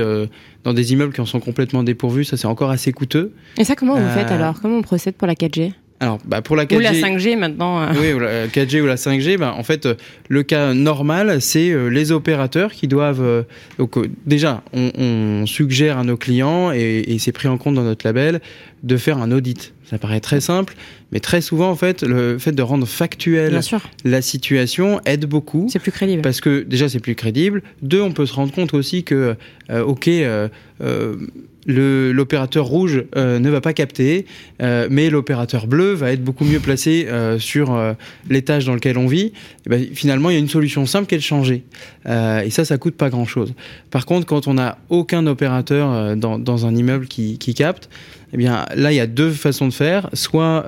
dans 0.65 0.75
des 0.75 0.93
immeubles 0.93 1.13
qui 1.13 1.21
en 1.21 1.27
sont 1.27 1.41
complètement 1.41 1.83
dépourvus, 1.83 2.25
ça 2.25 2.37
c'est 2.37 2.47
encore 2.47 2.71
assez 2.71 2.93
coûteux. 2.93 3.33
Et 3.57 3.65
ça, 3.65 3.77
comment 3.77 3.95
vous 3.97 4.09
faites 4.11 4.31
alors? 4.31 4.61
Comment 4.61 4.79
on 4.79 4.83
procède 4.83 5.15
pour 5.15 5.27
la 5.27 5.35
4G 5.35 5.73
alors, 6.01 6.19
bah 6.27 6.43
pour 6.43 6.57
la 6.57 6.67
4G, 6.67 6.77
ou 6.77 6.81
la 6.81 6.93
5G 6.93 7.39
maintenant. 7.39 7.81
euh. 7.81 7.93
oui, 7.99 8.13
ou 8.13 8.19
la 8.19 8.49
4G 8.49 8.81
ou 8.83 8.87
la 8.87 8.97
5G, 8.97 9.39
bah, 9.39 9.55
en 9.57 9.63
fait, 9.63 9.87
euh, 9.87 9.95
le 10.29 10.43
cas 10.43 10.75
normal, 10.75 11.41
c'est 11.41 11.71
euh, 11.71 11.89
les 11.89 12.13
opérateurs 12.13 12.73
qui 12.73 12.87
doivent. 12.87 13.23
euh, 13.23 13.43
donc, 13.79 13.97
euh, 13.97 14.09
déjà, 14.27 14.63
on, 14.75 14.91
on 14.99 15.47
suggère 15.47 15.99
à 15.99 16.05
nos 16.05 16.17
clients, 16.17 16.71
et, 16.73 17.05
et 17.09 17.19
c'est 17.19 17.33
pris 17.33 17.49
en 17.49 17.57
compte 17.57 17.75
dans 17.75 17.83
notre 17.85 18.07
label, 18.07 18.41
de 18.83 18.97
faire 18.99 19.19
un 19.19 19.33
audit. 19.33 19.73
Ça 19.85 19.99
paraît 19.99 20.21
très 20.21 20.41
simple, 20.41 20.75
mais 21.13 21.21
très 21.21 21.41
souvent, 21.41 21.71
en 21.71 21.77
fait, 21.77 22.03
le 22.03 22.39
fait 22.39 22.53
de 22.53 22.63
rendre 22.63 22.87
factuel 22.87 23.59
la 24.05 24.21
situation 24.21 25.01
aide 25.07 25.27
beaucoup. 25.27 25.69
c'est 25.71 25.79
plus 25.79 25.93
crédible. 25.93 26.23
Parce 26.23 26.41
que 26.41 26.63
déjà 26.63 26.89
c'est 26.89 26.99
plus 27.01 27.15
crédible. 27.15 27.63
Deux, 27.83 28.03
on 28.03 28.11
peut 28.13 28.27
se 28.27 28.35
rendre 28.35 28.53
compte 28.53 28.75
aussi 28.75 29.05
que, 29.05 29.37
euh, 29.71 29.83
ok, 29.85 30.09
euh, 30.09 30.49
euh, 30.83 31.15
l'opérateur 31.67 32.67
rouge 32.67 33.05
euh, 33.17 33.39
ne 33.39 33.51
va 33.51 33.61
pas 33.61 33.73
capter, 33.73 34.27
euh, 34.63 34.89
mais 34.91 35.11
l'opérateur 35.11 35.67
bleu 35.67 35.93
va 35.93 36.13
être 36.13 36.23
beaucoup 36.23 36.45
mieux 36.45 36.61
placé 36.61 37.07
euh, 37.09 37.39
sur 37.39 37.75
euh, 37.75 37.95
l'étage 38.31 38.65
dans 38.67 38.75
lequel 38.75 38.99
on 38.99 39.07
vit. 39.07 39.33
Et 39.67 39.69
ben, 39.69 39.87
finalement, 39.93 40.31
il 40.31 40.35
y 40.35 40.37
a 40.37 40.41
une 40.41 40.49
solution 40.49 40.87
simple 40.87 41.07
qui 41.07 41.15
est 41.15 41.19
de 41.19 41.23
changer. 41.23 41.65
Euh, 42.07 42.41
et 42.41 42.51
ça, 42.51 42.65
ça 42.65 42.79
coûte 42.79 42.95
pas 42.95 43.11
grand-chose. 43.11 43.55
Par 43.91 44.07
contre, 44.07 44.27
quand 44.27 44.47
on 44.47 44.55
n'a 44.55 44.79
aucun 44.89 45.27
opérateur 45.27 45.93
euh, 45.93 46.15
dans, 46.15 46.39
dans 46.39 46.67
un 46.67 46.75
immeuble 46.75 47.07
qui, 47.07 47.39
qui 47.39 47.55
capte, 47.55 47.89
eh 48.33 48.37
bien 48.37 48.67
là, 48.75 48.93
il 48.93 48.97
y 48.97 49.01
a 49.01 49.07
deux 49.07 49.31
façons 49.31 49.69
de 49.69 49.73
faire. 49.73 50.09
Soit 50.13 50.67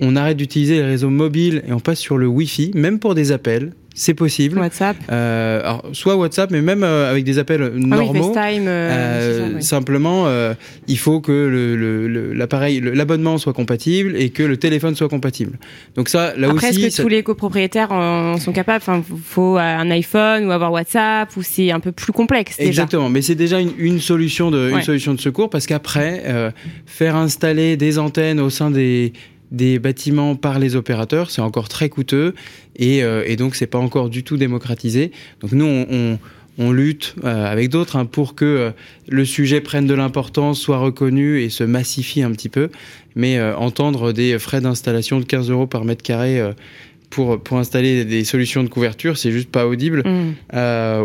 on 0.00 0.16
arrête 0.16 0.36
d'utiliser 0.36 0.76
les 0.76 0.84
réseaux 0.84 1.10
mobiles 1.10 1.62
et 1.66 1.72
on 1.72 1.80
passe 1.80 1.98
sur 1.98 2.18
le 2.18 2.26
Wi-Fi, 2.26 2.72
même 2.74 2.98
pour 2.98 3.14
des 3.14 3.32
appels. 3.32 3.72
C'est 3.96 4.14
possible. 4.14 4.58
WhatsApp. 4.58 4.96
Euh, 5.12 5.60
alors, 5.60 5.82
soit 5.92 6.16
WhatsApp, 6.16 6.50
mais 6.50 6.60
même 6.62 6.82
euh, 6.82 7.08
avec 7.10 7.22
des 7.22 7.38
appels 7.38 7.62
Ah 7.62 7.70
oui, 7.74 7.84
normaux. 7.86 8.34
FaceTime. 8.34 8.64
euh, 8.66 8.90
euh, 8.90 9.38
ça, 9.50 9.54
oui. 9.56 9.62
Simplement, 9.62 10.24
euh, 10.26 10.54
il 10.88 10.98
faut 10.98 11.20
que 11.20 11.30
le- 11.30 11.76
le- 11.76 12.08
le- 12.08 12.32
l'appareil, 12.32 12.80
l'abonnement 12.80 13.38
soit 13.38 13.52
compatible 13.52 14.16
et 14.16 14.30
que 14.30 14.42
le 14.42 14.56
téléphone 14.56 14.96
soit 14.96 15.08
compatible. 15.08 15.58
Donc 15.94 16.08
ça, 16.08 16.34
là 16.36 16.48
Après, 16.50 16.70
aussi, 16.70 16.80
est-ce 16.80 16.86
que 16.88 16.92
ça- 16.92 17.02
tous 17.04 17.08
les 17.08 17.22
copropriétaires 17.22 17.92
en 17.92 18.36
sont 18.38 18.52
capables? 18.52 18.82
Enfin, 18.86 19.02
faut 19.24 19.58
un 19.58 19.90
iPhone 19.92 20.46
ou 20.46 20.50
avoir 20.50 20.72
WhatsApp 20.72 21.28
ou 21.36 21.42
c'est 21.42 21.70
un 21.70 21.78
peu 21.80 21.92
plus 21.92 22.12
complexe 22.12 22.56
déjà. 22.56 22.68
Exactement, 22.68 23.08
mais 23.08 23.22
c'est 23.22 23.36
déjà 23.36 23.60
une, 23.60 23.72
une 23.78 24.00
solution 24.00 24.50
de 24.50 24.70
une 24.70 24.82
solution 24.82 25.14
de 25.14 25.20
secours 25.20 25.50
parce 25.50 25.66
qu'après 25.66 26.22
euh, 26.26 26.50
faire 26.86 27.14
installer 27.14 27.76
des 27.76 28.00
antennes 28.00 28.40
au 28.40 28.50
sein 28.50 28.72
des 28.72 29.12
des 29.50 29.78
bâtiments 29.78 30.36
par 30.36 30.58
les 30.58 30.76
opérateurs, 30.76 31.30
c'est 31.30 31.42
encore 31.42 31.68
très 31.68 31.88
coûteux 31.88 32.34
et, 32.76 33.04
euh, 33.04 33.22
et 33.26 33.36
donc 33.36 33.54
c'est 33.54 33.66
pas 33.66 33.78
encore 33.78 34.10
du 34.10 34.24
tout 34.24 34.36
démocratisé. 34.36 35.12
Donc 35.40 35.52
nous 35.52 35.66
on, 35.66 35.86
on, 35.90 36.18
on 36.58 36.72
lutte 36.72 37.14
euh, 37.24 37.46
avec 37.46 37.68
d'autres 37.68 37.96
hein, 37.96 38.04
pour 38.04 38.34
que 38.34 38.44
euh, 38.44 38.70
le 39.08 39.24
sujet 39.24 39.60
prenne 39.60 39.86
de 39.86 39.94
l'importance, 39.94 40.60
soit 40.60 40.78
reconnu 40.78 41.40
et 41.40 41.50
se 41.50 41.64
massifie 41.64 42.22
un 42.22 42.30
petit 42.30 42.48
peu. 42.48 42.70
Mais 43.16 43.38
euh, 43.38 43.56
entendre 43.56 44.12
des 44.12 44.38
frais 44.38 44.60
d'installation 44.60 45.20
de 45.20 45.24
15 45.24 45.50
euros 45.50 45.66
par 45.66 45.84
mètre 45.84 46.02
carré 46.02 46.40
pour, 47.10 47.40
pour 47.40 47.58
installer 47.58 48.04
des 48.04 48.24
solutions 48.24 48.62
de 48.62 48.68
couverture, 48.68 49.16
c'est 49.16 49.30
juste 49.30 49.50
pas 49.50 49.66
audible 49.66 50.02
Mm. 50.04 50.32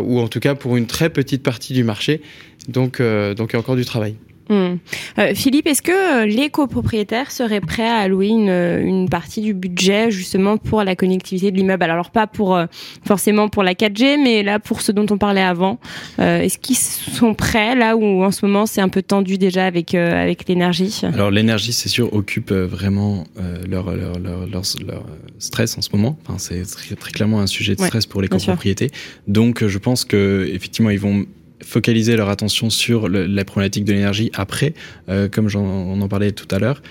ou 0.04 0.18
en 0.18 0.28
tout 0.28 0.40
cas 0.40 0.54
pour 0.54 0.76
une 0.76 0.86
très 0.86 1.10
petite 1.10 1.42
partie 1.42 1.72
du 1.72 1.84
marché. 1.84 2.20
Donc, 2.68 3.00
donc 3.00 3.50
il 3.50 3.52
y 3.52 3.56
a 3.56 3.58
encore 3.58 3.76
du 3.76 3.84
travail. 3.84 4.14
Hmm. 4.50 4.78
Euh, 5.20 5.32
Philippe, 5.32 5.68
est-ce 5.68 5.80
que 5.80 6.24
euh, 6.24 6.26
les 6.26 6.50
copropriétaires 6.50 7.30
seraient 7.30 7.60
prêts 7.60 7.86
à 7.86 7.98
allouer 7.98 8.26
une, 8.26 8.48
euh, 8.48 8.82
une 8.82 9.08
partie 9.08 9.42
du 9.42 9.54
budget 9.54 10.10
justement 10.10 10.56
pour 10.56 10.82
la 10.82 10.96
connectivité 10.96 11.52
de 11.52 11.56
l'immeuble? 11.56 11.84
Alors 11.84 12.10
pas 12.10 12.26
pour 12.26 12.56
euh, 12.56 12.66
forcément 13.06 13.48
pour 13.48 13.62
la 13.62 13.74
4G, 13.74 14.20
mais 14.20 14.42
là 14.42 14.58
pour 14.58 14.80
ce 14.80 14.90
dont 14.90 15.06
on 15.08 15.18
parlait 15.18 15.40
avant. 15.40 15.78
Euh, 16.18 16.40
est-ce 16.40 16.58
qu'ils 16.58 16.76
sont 16.76 17.32
prêts 17.32 17.76
là 17.76 17.96
où 17.96 18.24
en 18.24 18.32
ce 18.32 18.44
moment 18.44 18.66
c'est 18.66 18.80
un 18.80 18.88
peu 18.88 19.02
tendu 19.02 19.38
déjà 19.38 19.66
avec 19.66 19.94
avec 19.94 20.48
l'énergie? 20.48 21.00
Alors 21.04 21.30
l'énergie, 21.30 21.72
c'est 21.72 21.88
sûr, 21.88 22.12
occupe 22.12 22.50
vraiment 22.50 23.24
leur, 23.68 23.94
leur, 23.94 24.18
leur, 24.18 24.46
leur, 24.48 24.64
leur, 24.82 25.04
stress 25.38 25.78
en 25.78 25.80
ce 25.80 25.90
moment. 25.92 26.18
Enfin, 26.26 26.38
c'est 26.38 26.62
très, 26.68 26.96
très 26.96 27.12
clairement 27.12 27.40
un 27.40 27.46
sujet 27.46 27.76
de 27.76 27.80
Ouais, 27.80 27.86
stress 27.86 28.06
pour 28.06 28.20
les 28.20 28.28
copropriétés. 28.28 28.90
Donc 29.28 29.64
je 29.64 29.78
pense 29.78 30.04
que 30.04 30.50
effectivement 30.52 30.90
ils 30.90 30.98
vont 30.98 31.24
focaliser 31.62 32.16
leur 32.16 32.28
attention 32.28 32.70
sur 32.70 33.08
la 33.08 33.44
problématique 33.44 33.84
de 33.84 33.92
l'énergie 33.92 34.30
après, 34.34 34.74
euh, 35.08 35.28
comme 35.28 35.48
j'en, 35.48 35.62
on 35.62 36.00
en 36.00 36.08
parlait 36.08 36.32
tout 36.32 36.48
à 36.54 36.58
l'heure. 36.58 36.82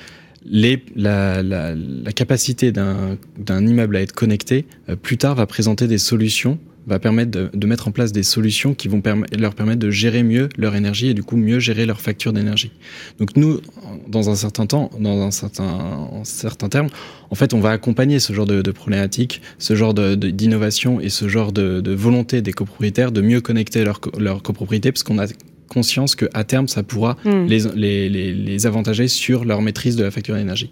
Les, 0.45 0.83
la, 0.95 1.43
la, 1.43 1.75
la 1.75 2.11
capacité 2.11 2.71
d'un, 2.71 3.17
d'un 3.37 3.67
immeuble 3.67 3.97
à 3.97 4.01
être 4.01 4.13
connecté, 4.13 4.65
euh, 4.87 4.95
plus 4.95 5.17
tard, 5.17 5.35
va 5.35 5.45
présenter 5.45 5.87
des 5.87 5.97
solutions, 5.97 6.59
va 6.89 6.99
permettre 6.99 7.31
de, 7.31 7.49
de 7.53 7.67
mettre 7.67 7.87
en 7.87 7.91
place 7.91 8.11
des 8.11 8.23
solutions 8.23 8.73
qui 8.73 8.87
vont 8.89 8.99
perm- 8.99 9.25
leur 9.37 9.55
permettre 9.55 9.79
de 9.79 9.89
gérer 9.91 10.23
mieux 10.23 10.49
leur 10.57 10.75
énergie 10.75 11.07
et 11.07 11.13
du 11.13 11.23
coup 11.23 11.37
mieux 11.37 11.59
gérer 11.59 11.85
leur 11.85 12.01
facture 12.01 12.33
d'énergie. 12.33 12.71
Donc 13.19 13.37
nous, 13.37 13.61
dans 14.09 14.29
un 14.29 14.35
certain 14.35 14.65
temps, 14.65 14.89
dans 14.99 15.21
un 15.21 15.31
certain, 15.31 15.63
en 15.63 16.23
certain 16.25 16.67
terme, 16.67 16.89
en 17.29 17.35
fait, 17.35 17.53
on 17.53 17.59
va 17.61 17.69
accompagner 17.71 18.19
ce 18.19 18.33
genre 18.33 18.45
de, 18.47 18.61
de 18.61 18.71
problématiques, 18.71 19.41
ce 19.59 19.75
genre 19.75 19.93
de- 19.93 20.15
d'innovation 20.15 20.99
et 20.99 21.09
ce 21.09 21.29
genre 21.29 21.51
de, 21.53 21.81
volonté 21.93 22.41
des 22.41 22.51
copropriétaires 22.51 23.11
de 23.11 23.21
mieux 23.21 23.39
connecter 23.39 23.83
leur, 23.85 23.99
co- 23.99 24.11
leur 24.19 24.41
copropriété, 24.41 24.91
parce 24.91 25.03
qu'on 25.03 25.19
a 25.19 25.27
conscience 25.67 26.15
qu'à 26.15 26.43
terme, 26.43 26.67
ça 26.67 26.81
pourra 26.81 27.15
Hmm. 27.23 27.45
les, 27.45 27.59
les, 27.75 28.09
les, 28.09 28.33
les 28.33 28.65
avantager 28.65 29.07
sur 29.07 29.45
leur 29.45 29.61
maîtrise 29.61 29.95
de 29.95 30.03
la 30.03 30.09
facture 30.11 30.33
d'énergie. 30.35 30.71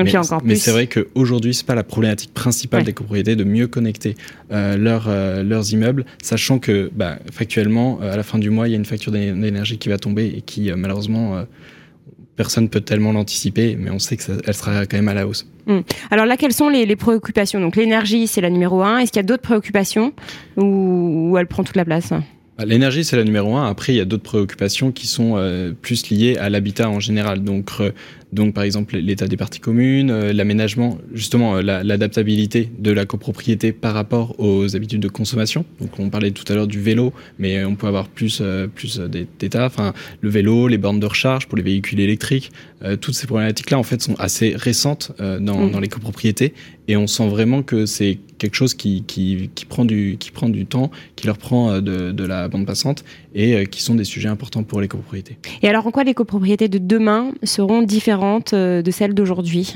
Et 0.00 0.04
puis 0.04 0.12
Mais- 0.14 0.18
encore 0.18 0.40
mais 0.44 0.54
plus. 0.54 0.60
c'est 0.60 0.70
vrai 0.72 0.86
qu'aujourd'hui, 0.86 1.54
c'est 1.54 1.66
pas 1.66 1.74
la 1.74 1.84
problématique 1.84 2.32
principale 2.34 2.80
Ouais. 2.80 2.86
des 2.86 2.92
copropriétés 2.92 3.36
de 3.36 3.44
mieux 3.44 3.66
connecter 3.66 4.14
euh, 4.52 4.76
leurs, 4.76 5.06
euh, 5.08 5.42
leurs 5.42 5.72
immeubles, 5.72 6.04
sachant 6.22 6.58
que 6.58 6.90
bah, 6.94 7.18
factuellement, 7.32 7.98
euh, 8.02 8.12
à 8.12 8.16
la 8.16 8.22
fin 8.22 8.38
du 8.38 8.50
mois, 8.50 8.66
il 8.68 8.70
y 8.72 8.74
a 8.74 8.78
une 8.78 8.84
facture 8.84 9.12
d'é- 9.12 9.32
d'énergie 9.32 9.78
qui 9.78 9.88
va 9.88 9.98
tomber 9.98 10.26
et 10.36 10.40
qui, 10.42 10.70
euh, 10.70 10.76
malheureusement, 10.76 11.44
personne 12.36 12.68
peut 12.70 12.80
tellement 12.80 13.12
l'anticiper, 13.12 13.76
mais 13.78 13.90
on 13.90 13.98
sait 13.98 14.16
que 14.16 14.22
ça, 14.22 14.32
elle 14.46 14.54
sera 14.54 14.86
quand 14.86 14.96
même 14.96 15.08
à 15.08 15.14
la 15.14 15.26
hausse. 15.26 15.46
Alors 16.10 16.26
là, 16.26 16.36
quelles 16.36 16.52
sont 16.54 16.68
les, 16.68 16.84
les 16.86 16.96
préoccupations? 16.96 17.60
Donc 17.60 17.76
l'énergie, 17.76 18.26
c'est 18.26 18.40
la 18.40 18.50
numéro 18.50 18.82
un. 18.82 18.98
Est-ce 18.98 19.12
qu'il 19.12 19.18
y 19.20 19.24
a 19.24 19.26
d'autres 19.26 19.42
préoccupations? 19.42 20.12
Ou, 20.56 21.36
elle 21.38 21.46
prend 21.46 21.62
toute 21.62 21.76
la 21.76 21.84
place? 21.84 22.10
Bah, 22.10 22.64
L'énergie, 22.66 23.04
c'est 23.04 23.16
la 23.16 23.24
numéro 23.24 23.56
un. 23.56 23.68
Après, 23.68 23.92
il 23.92 23.96
y 23.96 24.00
a 24.00 24.04
d'autres 24.04 24.22
préoccupations 24.24 24.90
qui 24.90 25.06
sont 25.06 25.34
euh, 25.36 25.72
plus 25.80 26.10
liées 26.10 26.36
à 26.38 26.48
l'habitat 26.50 26.88
en 26.90 26.98
général. 26.98 27.44
Donc, 27.44 27.70
donc, 28.32 28.54
par 28.54 28.64
exemple, 28.64 28.96
l'état 28.96 29.26
des 29.26 29.36
parties 29.36 29.60
communes, 29.60 30.10
euh, 30.10 30.32
l'aménagement, 30.32 30.98
justement, 31.12 31.56
euh, 31.56 31.62
la- 31.62 31.82
l'adaptabilité 31.82 32.70
de 32.78 32.92
la 32.92 33.04
copropriété 33.06 33.72
par 33.72 33.92
rapport 33.94 34.38
aux 34.38 34.76
habitudes 34.76 35.00
de 35.00 35.08
consommation. 35.08 35.64
Donc, 35.80 35.98
on 35.98 36.10
parlait 36.10 36.30
tout 36.30 36.44
à 36.52 36.54
l'heure 36.54 36.66
du 36.68 36.80
vélo, 36.80 37.12
mais 37.38 37.64
on 37.64 37.74
peut 37.74 37.86
avoir 37.88 38.08
plus, 38.08 38.38
euh, 38.40 38.66
plus 38.68 39.00
d'états. 39.00 39.66
Enfin, 39.66 39.92
le 40.20 40.28
vélo, 40.30 40.68
les 40.68 40.78
bornes 40.78 41.00
de 41.00 41.06
recharge 41.06 41.46
pour 41.48 41.56
les 41.56 41.64
véhicules 41.64 42.00
électriques. 42.00 42.50
Toutes 43.02 43.14
ces 43.14 43.26
problématiques-là, 43.26 43.78
en 43.78 43.82
fait, 43.82 44.00
sont 44.00 44.14
assez 44.18 44.54
récentes 44.56 45.12
dans, 45.18 45.66
Mm. 45.66 45.70
dans 45.70 45.80
les 45.80 45.88
copropriétés. 45.88 46.54
Et 46.88 46.96
on 46.96 47.06
sent 47.06 47.28
vraiment 47.28 47.62
que 47.62 47.84
c'est 47.84 48.18
quelque 48.38 48.54
chose 48.54 48.72
qui, 48.72 49.04
qui, 49.06 49.50
qui, 49.54 49.66
prend 49.66 49.84
du, 49.84 50.16
qui 50.18 50.30
prend 50.30 50.48
du 50.48 50.64
temps, 50.64 50.90
qui 51.14 51.26
leur 51.26 51.36
prend 51.36 51.80
de, 51.82 52.10
de 52.10 52.24
la 52.24 52.48
bande 52.48 52.64
passante 52.64 53.04
et 53.34 53.66
qui 53.66 53.82
sont 53.82 53.94
des 53.94 54.04
sujets 54.04 54.30
importants 54.30 54.62
pour 54.62 54.80
les 54.80 54.88
copropriétés. 54.88 55.36
Et 55.62 55.68
alors 55.68 55.86
en 55.86 55.90
quoi 55.90 56.04
les 56.04 56.14
copropriétés 56.14 56.68
de 56.68 56.78
demain 56.78 57.32
seront 57.44 57.82
différentes? 57.82 58.19
Euh, 58.52 58.82
de 58.82 58.90
celles 58.90 59.14
d'aujourd'hui 59.14 59.74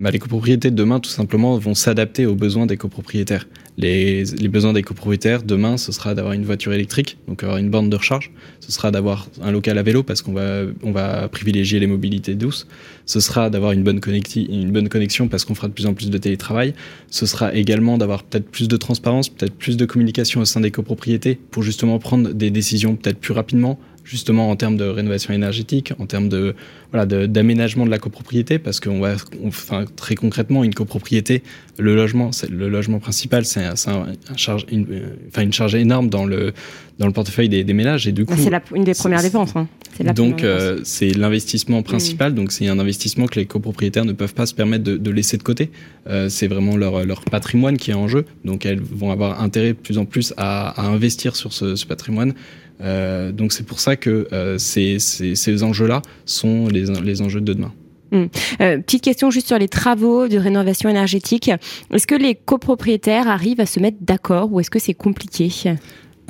Bah, 0.00 0.12
les 0.12 0.20
copropriétés 0.20 0.70
de 0.70 0.76
demain, 0.76 1.00
tout 1.00 1.10
simplement, 1.10 1.58
vont 1.58 1.74
s'adapter 1.74 2.24
aux 2.24 2.36
besoins 2.36 2.66
des 2.66 2.76
copropriétaires. 2.76 3.48
Les, 3.76 4.24
besoins 4.48 4.72
des 4.72 4.82
copropriétaires, 4.82 5.42
demain, 5.42 5.76
ce 5.76 5.90
sera 5.90 6.14
d'avoir 6.14 6.34
une 6.34 6.44
voiture 6.44 6.72
électrique, 6.72 7.18
donc 7.26 7.42
avoir 7.42 7.58
une 7.58 7.68
borne 7.68 7.90
de 7.90 7.96
recharge. 7.96 8.30
Ce 8.60 8.70
sera 8.70 8.92
d'avoir 8.92 9.28
un 9.42 9.50
local 9.50 9.76
à 9.76 9.82
vélo 9.82 10.04
parce 10.04 10.22
qu'on 10.22 10.32
va, 10.32 10.62
on 10.84 10.92
va 10.92 11.28
privilégier 11.28 11.80
les 11.80 11.88
mobilités 11.88 12.36
douces. 12.36 12.68
Ce 13.06 13.18
sera 13.18 13.50
d'avoir 13.50 13.72
une 13.72 13.84
une 13.88 14.70
bonne 14.70 14.88
connexion 14.88 15.26
parce 15.26 15.44
qu'on 15.44 15.54
fera 15.56 15.66
de 15.66 15.72
plus 15.72 15.86
en 15.86 15.94
plus 15.94 16.10
de 16.10 16.18
télétravail. 16.18 16.74
Ce 17.10 17.26
sera 17.26 17.54
également 17.54 17.98
d'avoir 17.98 18.22
peut-être 18.22 18.48
plus 18.48 18.68
de 18.68 18.76
transparence, 18.76 19.28
peut-être 19.28 19.54
plus 19.54 19.76
de 19.76 19.84
communication 19.84 20.40
au 20.40 20.44
sein 20.44 20.60
des 20.60 20.70
copropriétés 20.70 21.38
pour 21.50 21.64
justement 21.64 21.98
prendre 21.98 22.32
des 22.32 22.50
décisions 22.50 22.94
peut-être 22.94 23.18
plus 23.18 23.32
rapidement, 23.32 23.78
justement 24.08 24.50
en 24.50 24.56
termes 24.56 24.76
de 24.78 24.84
rénovation 24.84 25.34
énergétique, 25.34 25.92
en 25.98 26.06
termes 26.06 26.28
de 26.30 26.54
voilà 26.90 27.04
d'aménagement 27.04 27.84
de, 27.84 27.90
la 27.90 27.98
copropriété, 27.98 28.58
parce 28.58 28.80
qu'on 28.80 29.00
va, 29.00 29.16
on- 29.42 29.48
enfin 29.48 29.84
très 29.96 30.14
concrètement, 30.14 30.64
une 30.64 30.72
copropriété, 30.74 31.42
le 31.78 31.94
logement, 31.94 32.32
c'est 32.32 32.48
le 32.50 32.68
logement 32.70 32.98
principal, 32.98 33.44
c'est 33.44 33.62
un, 33.62 33.76
c'est 33.76 33.90
un- 33.90 34.06
un 34.30 34.36
charge, 34.36 34.64
une, 34.72 34.86
enfin 35.28 35.42
une 35.42 35.52
charge 35.52 35.74
énorme 35.74 36.08
dans 36.08 36.24
le 36.24 36.52
dans 36.98 37.06
le 37.06 37.12
portefeuille 37.12 37.48
des, 37.48 37.62
des 37.62 37.74
ménages 37.74 38.08
et 38.08 38.12
du 38.12 38.24
coup. 38.24 38.32
Bah, 38.34 38.40
C'est 38.42 38.50
la- 38.50 38.62
une 38.74 38.82
des 38.84 38.94
premières 38.94 39.22
dépenses. 39.22 39.54
hein. 39.54 39.68
C'est 39.96 40.02
la 40.04 40.12
donc 40.14 40.42
euh, 40.42 40.80
c'est 40.84 41.10
l'investissement 41.10 41.82
principal, 41.82 42.34
donc 42.34 42.50
c'est 42.52 42.66
un 42.68 42.78
investissement 42.78 43.26
que 43.26 43.38
les 43.38 43.46
copropriétaires 43.46 44.04
ne 44.06 44.12
peuvent 44.12 44.34
pas 44.34 44.46
se 44.46 44.54
permettre 44.54 44.84
de, 44.84 44.96
de 44.96 45.10
laisser 45.10 45.36
de 45.36 45.42
côté. 45.42 45.70
Euh, 46.08 46.28
c'est 46.30 46.46
vraiment 46.48 46.76
leur, 46.76 47.04
leur 47.04 47.20
patrimoine 47.24 47.76
qui 47.76 47.90
est 47.90 47.94
en 47.94 48.08
jeu, 48.08 48.24
donc 48.44 48.64
elles 48.64 48.80
vont 48.80 49.10
avoir 49.10 49.42
intérêt 49.42 49.68
de 49.68 49.72
plus 49.78 49.98
en 49.98 50.06
plus 50.06 50.32
à, 50.38 50.68
à 50.80 50.86
investir 50.86 51.36
sur 51.36 51.52
ce, 51.52 51.76
ce 51.76 51.84
patrimoine. 51.86 52.32
Euh, 52.80 53.32
donc 53.32 53.52
c'est 53.52 53.64
pour 53.64 53.80
ça 53.80 53.96
que 53.96 54.28
euh, 54.32 54.58
ces, 54.58 54.98
ces, 54.98 55.62
enjeux-là 55.62 56.02
sont 56.24 56.68
les, 56.68 56.84
les 57.02 57.22
enjeux 57.22 57.40
de 57.40 57.52
demain. 57.52 57.72
Euh, 58.12 58.78
petite 58.78 59.02
question 59.02 59.30
juste 59.30 59.48
sur 59.48 59.58
les 59.58 59.68
travaux 59.68 60.28
de 60.28 60.38
rénovation 60.38 60.88
énergétique. 60.88 61.50
Est-ce 61.92 62.06
que 62.06 62.14
les 62.14 62.34
copropriétaires 62.34 63.28
arrivent 63.28 63.60
à 63.60 63.66
se 63.66 63.80
mettre 63.80 63.98
d'accord 64.00 64.52
ou 64.52 64.60
est-ce 64.60 64.70
que 64.70 64.78
c'est 64.78 64.94
compliqué? 64.94 65.50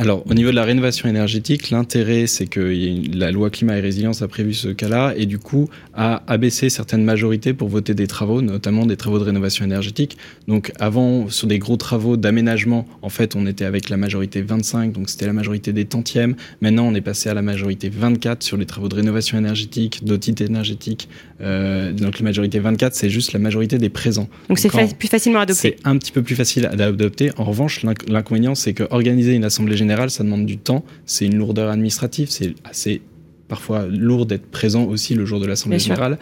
Alors, 0.01 0.23
au 0.31 0.35
niveau 0.35 0.51
de 0.51 0.55
la 0.55 0.63
rénovation 0.63 1.09
énergétique, 1.09 1.71
l'intérêt, 1.71 2.29
c'est 2.29 2.47
que 2.47 2.73
la 3.13 3.33
loi 3.33 3.51
climat 3.51 3.79
et 3.79 3.81
résilience 3.81 4.23
a 4.23 4.29
prévu 4.29 4.55
ce 4.55 4.69
cas-là 4.69 5.13
et 5.17 5.27
du 5.27 5.41
coup 5.41 5.69
a 5.93 6.23
abaissé 6.29 6.71
certaines 6.71 7.03
majorités 7.03 7.53
pour 7.53 7.69
voter 7.69 7.95
des 7.95 8.07
travaux, 8.07 8.41
notamment 8.41 8.87
des 8.87 8.97
travaux 8.97 9.19
de 9.19 9.25
rénovation 9.25 9.65
énergétique. 9.65 10.17
Donc, 10.47 10.71
avant, 10.79 11.29
sur 11.31 11.49
des 11.49 11.59
gros 11.59 11.77
travaux 11.77 12.17
d'aménagement, 12.17 12.87
en 13.03 13.09
fait, 13.09 13.35
on 13.35 13.45
était 13.45 13.65
avec 13.65 13.89
la 13.89 13.97
majorité 13.97 14.41
25, 14.41 14.93
donc 14.93 15.11
c'était 15.11 15.27
la 15.27 15.33
majorité 15.33 15.73
des 15.73 15.85
tantièmes. 15.85 16.37
Maintenant, 16.61 16.87
on 16.87 16.95
est 16.95 17.01
passé 17.01 17.29
à 17.29 17.35
la 17.35 17.43
majorité 17.43 17.89
24 17.89 18.45
sur 18.45 18.57
les 18.57 18.67
travaux 18.67 18.89
de 18.89 18.95
rénovation 18.95 19.37
énergétique, 19.37 20.05
d'audit 20.05 20.41
énergétique. 20.41 21.09
Euh, 21.41 21.91
donc, 21.91 22.21
la 22.21 22.25
majorité 22.25 22.61
24, 22.61 22.95
c'est 22.95 23.11
juste 23.11 23.33
la 23.33 23.41
majorité 23.41 23.79
des 23.79 23.89
présents. 23.89 24.29
Donc, 24.49 24.61
c'est 24.61 24.71
plus 24.97 25.09
facilement 25.09 25.41
adopté. 25.41 25.77
C'est 25.77 25.89
un 25.89 25.99
petit 25.99 26.13
peu 26.13 26.23
plus 26.23 26.37
facile 26.37 26.67
à 26.67 26.85
adopter. 26.85 27.33
En 27.37 27.43
revanche, 27.43 27.85
l'inconvénient, 28.07 28.55
c'est 28.55 28.75
que 28.75 28.85
organiser 28.91 29.35
une 29.35 29.45
assemblée 29.45 29.77
générale 29.77 29.88
ça 30.11 30.25
demande 30.25 30.47
du 30.47 30.59
temps, 30.59 30.85
c'est 31.07 31.27
une 31.27 31.37
lourdeur 31.37 31.71
administrative, 31.71 32.29
c'est 32.31 32.55
assez 32.65 33.03
parfois 33.49 33.87
lourd 33.87 34.27
d'être 34.27 34.47
présent 34.51 34.85
aussi 34.85 35.15
le 35.15 35.25
jour 35.25 35.41
de 35.41 35.47
l'Assemblée 35.47 35.79
générale. 35.79 36.19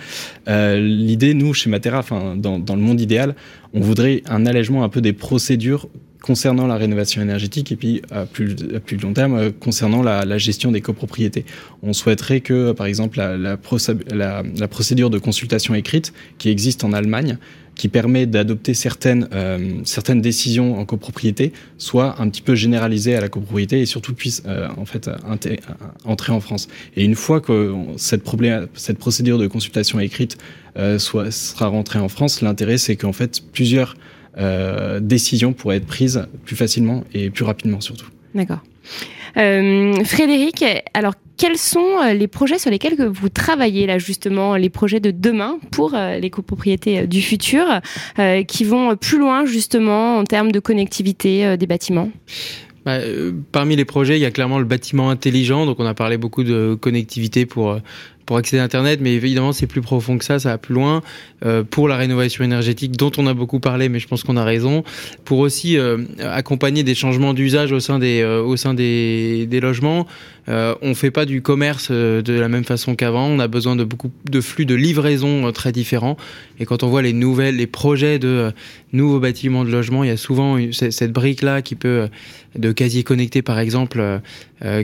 Euh, 0.48 0.78
L'idée, 0.78 1.34
nous, 1.34 1.52
chez 1.52 1.68
Matera, 1.68 1.98
enfin, 1.98 2.36
dans, 2.36 2.58
dans, 2.58 2.76
le 2.76 2.82
monde 2.82 3.00
idéal, 3.00 3.34
on 3.74 3.80
voudrait 3.80 4.22
un 4.26 4.46
allègement 4.46 4.84
un 4.84 4.88
peu 4.88 5.00
des 5.00 5.12
procédures 5.12 5.88
concernant 6.22 6.66
la 6.66 6.76
rénovation 6.76 7.22
énergétique 7.22 7.70
et 7.70 7.76
puis 7.76 8.02
à 8.10 8.24
plus, 8.24 8.56
à 8.74 8.80
plus 8.80 8.96
long 8.96 9.12
terme 9.12 9.34
euh, 9.36 9.50
concernant 9.58 10.02
la, 10.02 10.24
la, 10.24 10.38
gestion 10.38 10.72
des 10.72 10.80
copropriétés. 10.80 11.44
On 11.82 11.92
souhaiterait 11.92 12.40
que, 12.40 12.72
par 12.72 12.86
exemple, 12.86 13.18
la, 13.18 13.36
la, 13.36 14.42
la 14.58 14.68
procédure 14.68 15.10
de 15.10 15.18
consultation 15.18 15.74
écrite 15.74 16.12
qui 16.38 16.48
existe 16.48 16.84
en 16.84 16.92
Allemagne 16.92 17.38
qui 17.76 17.88
permet 17.88 18.26
d'adopter 18.26 18.74
certaines, 18.74 19.28
euh, 19.32 19.80
certaines 19.84 20.20
décisions 20.20 20.78
en 20.78 20.84
copropriété 20.84 21.52
soit 21.78 22.20
un 22.20 22.28
petit 22.28 22.42
peu 22.42 22.54
généralisée 22.54 23.14
à 23.14 23.20
la 23.20 23.28
copropriété 23.28 23.80
et 23.80 23.86
surtout 23.86 24.14
puisse 24.14 24.42
euh, 24.46 24.68
en 24.76 24.86
fait 24.86 25.08
entrer 26.04 26.32
en 26.32 26.40
France. 26.40 26.68
Et 26.96 27.04
une 27.04 27.14
fois 27.14 27.40
que 27.40 27.74
cette, 27.96 28.22
problème, 28.24 28.66
cette 28.74 28.98
procédure 28.98 29.38
de 29.38 29.46
consultation 29.46 30.00
écrite 30.00 30.38
euh, 30.78 30.98
soit, 30.98 31.30
sera 31.30 31.68
rentrée 31.68 31.98
en 31.98 32.08
France, 32.08 32.40
l'intérêt 32.42 32.78
c'est 32.78 32.96
qu'en 32.96 33.12
fait 33.12 33.40
plusieurs 33.52 33.94
euh, 34.38 35.00
décisions 35.00 35.52
pourraient 35.52 35.76
être 35.76 35.86
prises 35.86 36.26
plus 36.44 36.56
facilement 36.56 37.04
et 37.14 37.30
plus 37.30 37.44
rapidement 37.44 37.80
surtout. 37.80 38.08
D'accord. 38.34 38.60
Euh, 39.36 40.04
Frédéric, 40.04 40.64
alors 40.94 41.14
quels 41.36 41.58
sont 41.58 41.98
euh, 42.02 42.12
les 42.14 42.28
projets 42.28 42.58
sur 42.58 42.70
lesquels 42.70 42.96
vous 43.06 43.28
travaillez 43.28 43.86
là 43.86 43.98
justement, 43.98 44.56
les 44.56 44.70
projets 44.70 45.00
de 45.00 45.10
demain 45.10 45.58
pour 45.70 45.94
euh, 45.94 46.18
les 46.18 46.30
copropriétés 46.30 47.06
du 47.06 47.22
futur, 47.22 47.66
qui 48.48 48.64
vont 48.64 48.96
plus 48.96 49.18
loin 49.18 49.44
justement 49.44 50.18
en 50.18 50.24
termes 50.24 50.52
de 50.52 50.60
connectivité 50.60 51.56
des 51.56 51.66
bâtiments? 51.66 52.10
Bah, 52.84 52.98
parmi 53.52 53.76
les 53.76 53.84
projets, 53.84 54.16
il 54.16 54.22
y 54.22 54.24
a 54.24 54.30
clairement 54.30 54.58
le 54.58 54.64
bâtiment 54.64 55.10
intelligent. 55.10 55.66
Donc, 55.66 55.80
on 55.80 55.86
a 55.86 55.94
parlé 55.94 56.18
beaucoup 56.18 56.44
de 56.44 56.76
connectivité 56.80 57.44
pour 57.44 57.78
pour 58.26 58.36
accéder 58.36 58.60
à 58.60 58.64
Internet, 58.64 59.00
mais 59.00 59.14
évidemment 59.14 59.52
c'est 59.52 59.66
plus 59.66 59.80
profond 59.80 60.18
que 60.18 60.24
ça, 60.24 60.38
ça 60.38 60.50
va 60.50 60.58
plus 60.58 60.74
loin. 60.74 61.02
Euh, 61.44 61.62
pour 61.62 61.86
la 61.86 61.96
rénovation 61.96 62.44
énergétique, 62.44 62.92
dont 62.96 63.12
on 63.18 63.26
a 63.26 63.34
beaucoup 63.34 63.60
parlé, 63.60 63.90
mais 63.90 63.98
je 63.98 64.08
pense 64.08 64.24
qu'on 64.24 64.38
a 64.38 64.44
raison. 64.44 64.84
Pour 65.26 65.40
aussi 65.40 65.76
euh, 65.76 65.98
accompagner 66.22 66.82
des 66.82 66.94
changements 66.94 67.34
d'usage 67.34 67.72
au 67.72 67.80
sein 67.80 67.98
des 67.98 68.22
euh, 68.22 68.42
au 68.42 68.56
sein 68.56 68.72
des, 68.72 69.46
des 69.46 69.60
logements. 69.60 70.06
On 70.48 70.94
fait 70.94 71.10
pas 71.10 71.24
du 71.24 71.42
commerce 71.42 71.90
de 71.90 72.32
la 72.32 72.48
même 72.48 72.62
façon 72.62 72.94
qu'avant. 72.94 73.26
On 73.26 73.40
a 73.40 73.48
besoin 73.48 73.74
de 73.74 73.82
beaucoup 73.82 74.12
de 74.30 74.40
flux 74.40 74.64
de 74.64 74.76
livraison 74.76 75.50
très 75.50 75.72
différents. 75.72 76.16
Et 76.60 76.66
quand 76.66 76.84
on 76.84 76.86
voit 76.86 77.02
les 77.02 77.12
nouvelles, 77.12 77.56
les 77.56 77.66
projets 77.66 78.20
de 78.20 78.52
nouveaux 78.92 79.18
bâtiments 79.18 79.64
de 79.64 79.72
logement, 79.72 80.04
il 80.04 80.06
y 80.06 80.12
a 80.12 80.16
souvent 80.16 80.56
cette 80.70 81.10
brique 81.10 81.42
là 81.42 81.62
qui 81.62 81.74
peut 81.74 82.08
de 82.54 82.70
casier 82.70 83.02
connecté 83.02 83.42
par 83.42 83.58
exemple 83.58 84.20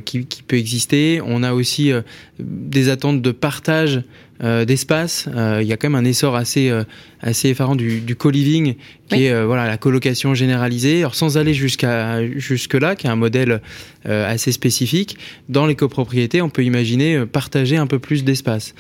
qui 0.05 0.27
peut 0.49 0.57
exister. 0.57 1.21
On 1.25 1.45
a 1.45 1.53
aussi 1.53 1.93
des 2.41 2.89
attentes 2.89 3.23
de 3.23 3.32
partage 3.33 4.03
euh, 4.43 4.65
d'espace. 4.65 5.29
Euh, 5.33 5.61
il 5.63 5.69
y 5.69 5.73
a 5.73 5.77
quand 5.77 5.89
même 5.89 6.05
un 6.05 6.09
essor 6.09 6.35
assez 6.35 6.69
euh, 6.69 6.83
assez 7.21 7.51
effarant 7.51 7.77
du, 7.77 8.01
du 8.01 8.17
co-living, 8.17 8.75
qui 9.09 9.27
est 9.27 9.45
voilà 9.45 9.69
la 9.69 9.77
colocation 9.77 10.35
généralisée. 10.35 10.99
Alors 10.99 11.15
sans 11.15 11.39
aller 11.39 11.55
jusqu'à 11.55 12.27
jusque 12.27 12.75
là, 12.75 12.97
qui 12.97 13.07
est 13.07 13.11
un 13.11 13.17
modèle 13.17 13.61
assez 14.05 14.51
spécifique. 14.51 15.17
Dans 15.49 15.67
les 15.67 15.77
copropriétés, 15.77 16.43
on 16.43 16.51
peut 16.51 16.65
imaginer 16.65 17.25
partager 17.27 17.77
un 17.77 17.87
peu 17.87 18.01
plus 18.01 18.25
d'espace. 18.25 18.75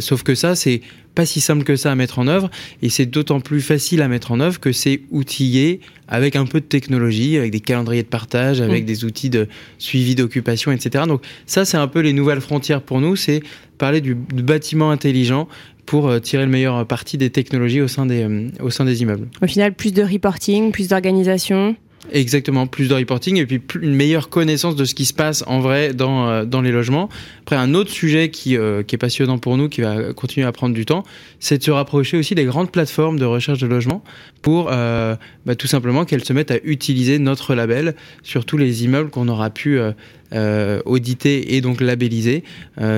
sauf 0.00 0.22
que 0.24 0.34
ça, 0.34 0.56
c'est 0.56 0.80
pas 1.18 1.26
si 1.26 1.40
simple 1.40 1.64
que 1.64 1.74
ça 1.74 1.90
à 1.90 1.96
mettre 1.96 2.20
en 2.20 2.28
œuvre 2.28 2.48
et 2.80 2.88
c'est 2.90 3.04
d'autant 3.04 3.40
plus 3.40 3.60
facile 3.60 4.02
à 4.02 4.06
mettre 4.06 4.30
en 4.30 4.38
œuvre 4.38 4.60
que 4.60 4.70
c'est 4.70 5.00
outillé 5.10 5.80
avec 6.06 6.36
un 6.36 6.46
peu 6.46 6.60
de 6.60 6.64
technologie, 6.64 7.36
avec 7.36 7.50
des 7.50 7.58
calendriers 7.58 8.04
de 8.04 8.08
partage, 8.08 8.60
avec 8.60 8.84
mm. 8.84 8.86
des 8.86 9.04
outils 9.04 9.28
de 9.28 9.48
suivi 9.78 10.14
d'occupation, 10.14 10.70
etc. 10.70 11.06
Donc 11.08 11.22
ça, 11.44 11.64
c'est 11.64 11.76
un 11.76 11.88
peu 11.88 11.98
les 11.98 12.12
nouvelles 12.12 12.40
frontières 12.40 12.82
pour 12.82 13.00
nous, 13.00 13.16
c'est 13.16 13.42
parler 13.78 14.00
du, 14.00 14.14
bâtiment 14.14 14.92
intelligent 14.92 15.48
pour 15.86 16.06
euh, 16.06 16.20
tirer 16.20 16.44
le 16.44 16.52
meilleur 16.52 16.86
parti 16.86 17.18
des 17.18 17.30
technologies 17.30 17.80
au 17.80 17.88
sein 17.88 18.06
des, 18.06 18.22
euh, 18.22 18.48
au 18.60 18.70
sein 18.70 18.84
des 18.84 19.02
immeubles. 19.02 19.26
Au 19.42 19.48
final, 19.48 19.74
plus 19.74 19.92
de 19.92 20.04
reporting, 20.04 20.70
plus 20.70 20.86
d'organisation 20.86 21.74
Exactement, 22.10 22.66
plus 22.66 22.88
de 22.88 22.94
reporting 22.94 23.36
et 23.36 23.44
puis 23.44 23.60
une 23.82 23.94
meilleure 23.94 24.30
connaissance 24.30 24.76
de 24.76 24.84
ce 24.84 24.94
qui 24.94 25.04
se 25.04 25.12
passe 25.12 25.44
en 25.46 25.60
vrai 25.60 25.92
dans, 25.92 26.28
euh, 26.28 26.44
dans 26.44 26.62
les 26.62 26.72
logements. 26.72 27.08
Après, 27.42 27.56
un 27.56 27.74
autre 27.74 27.90
sujet 27.90 28.30
qui, 28.30 28.56
euh, 28.56 28.82
qui 28.82 28.94
est 28.94 28.98
passionnant 28.98 29.38
pour 29.38 29.56
nous, 29.56 29.68
qui 29.68 29.82
va 29.82 30.12
continuer 30.14 30.46
à 30.46 30.52
prendre 30.52 30.74
du 30.74 30.86
temps, 30.86 31.02
c'est 31.38 31.58
de 31.58 31.62
se 31.62 31.70
rapprocher 31.70 32.16
aussi 32.16 32.34
des 32.34 32.44
grandes 32.44 32.70
plateformes 32.70 33.18
de 33.18 33.24
recherche 33.24 33.58
de 33.58 33.66
logement 33.66 34.02
pour 34.42 34.68
euh, 34.70 35.16
bah, 35.44 35.54
tout 35.54 35.66
simplement 35.66 36.04
qu'elles 36.04 36.24
se 36.24 36.32
mettent 36.32 36.50
à 36.50 36.58
utiliser 36.64 37.18
notre 37.18 37.54
label 37.54 37.94
sur 38.22 38.46
tous 38.46 38.56
les 38.56 38.84
immeubles 38.84 39.10
qu'on 39.10 39.28
aura 39.28 39.50
pu 39.50 39.78
auditer 40.84 41.56
et 41.56 41.62
donc 41.62 41.80
labelliser. 41.80 42.44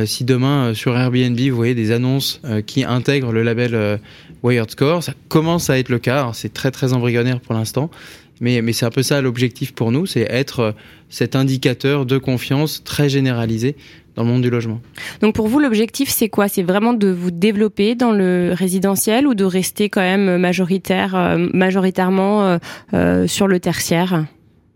si 0.04 0.24
demain 0.24 0.74
sur 0.74 0.96
Airbnb 0.96 1.38
vous 1.38 1.56
voyez 1.56 1.76
des 1.76 1.92
annonces 1.92 2.40
qui 2.66 2.82
intègrent 2.82 3.32
le 3.32 3.44
label 3.44 4.00
Wired 4.42 4.70
Score, 4.70 5.02
ça 5.02 5.14
commence 5.28 5.70
à 5.70 5.78
être 5.78 5.90
le 5.90 6.00
cas. 6.00 6.30
C'est 6.34 6.52
très 6.52 6.70
très 6.70 6.92
embryonnaire 6.92 7.40
pour 7.40 7.54
l'instant. 7.54 7.90
Mais, 8.40 8.62
mais 8.62 8.72
c'est 8.72 8.86
un 8.86 8.90
peu 8.90 9.02
ça 9.02 9.20
l'objectif 9.20 9.72
pour 9.72 9.92
nous, 9.92 10.06
c'est 10.06 10.26
être 10.30 10.60
euh, 10.60 10.72
cet 11.08 11.36
indicateur 11.36 12.06
de 12.06 12.16
confiance 12.16 12.82
très 12.84 13.08
généralisé 13.08 13.76
dans 14.16 14.22
le 14.22 14.28
monde 14.28 14.42
du 14.42 14.50
logement. 14.50 14.80
Donc 15.20 15.34
pour 15.34 15.46
vous, 15.46 15.60
l'objectif, 15.60 16.08
c'est 16.08 16.28
quoi? 16.28 16.48
C'est 16.48 16.62
vraiment 16.62 16.94
de 16.94 17.08
vous 17.08 17.30
développer 17.30 17.94
dans 17.94 18.12
le 18.12 18.52
résidentiel 18.54 19.26
ou 19.26 19.34
de 19.34 19.44
rester 19.44 19.88
quand 19.88 20.00
même 20.00 20.38
majoritaire, 20.38 21.14
euh, 21.14 21.48
majoritairement 21.52 22.58
euh, 22.94 23.26
sur 23.26 23.46
le 23.46 23.60
tertiaire? 23.60 24.24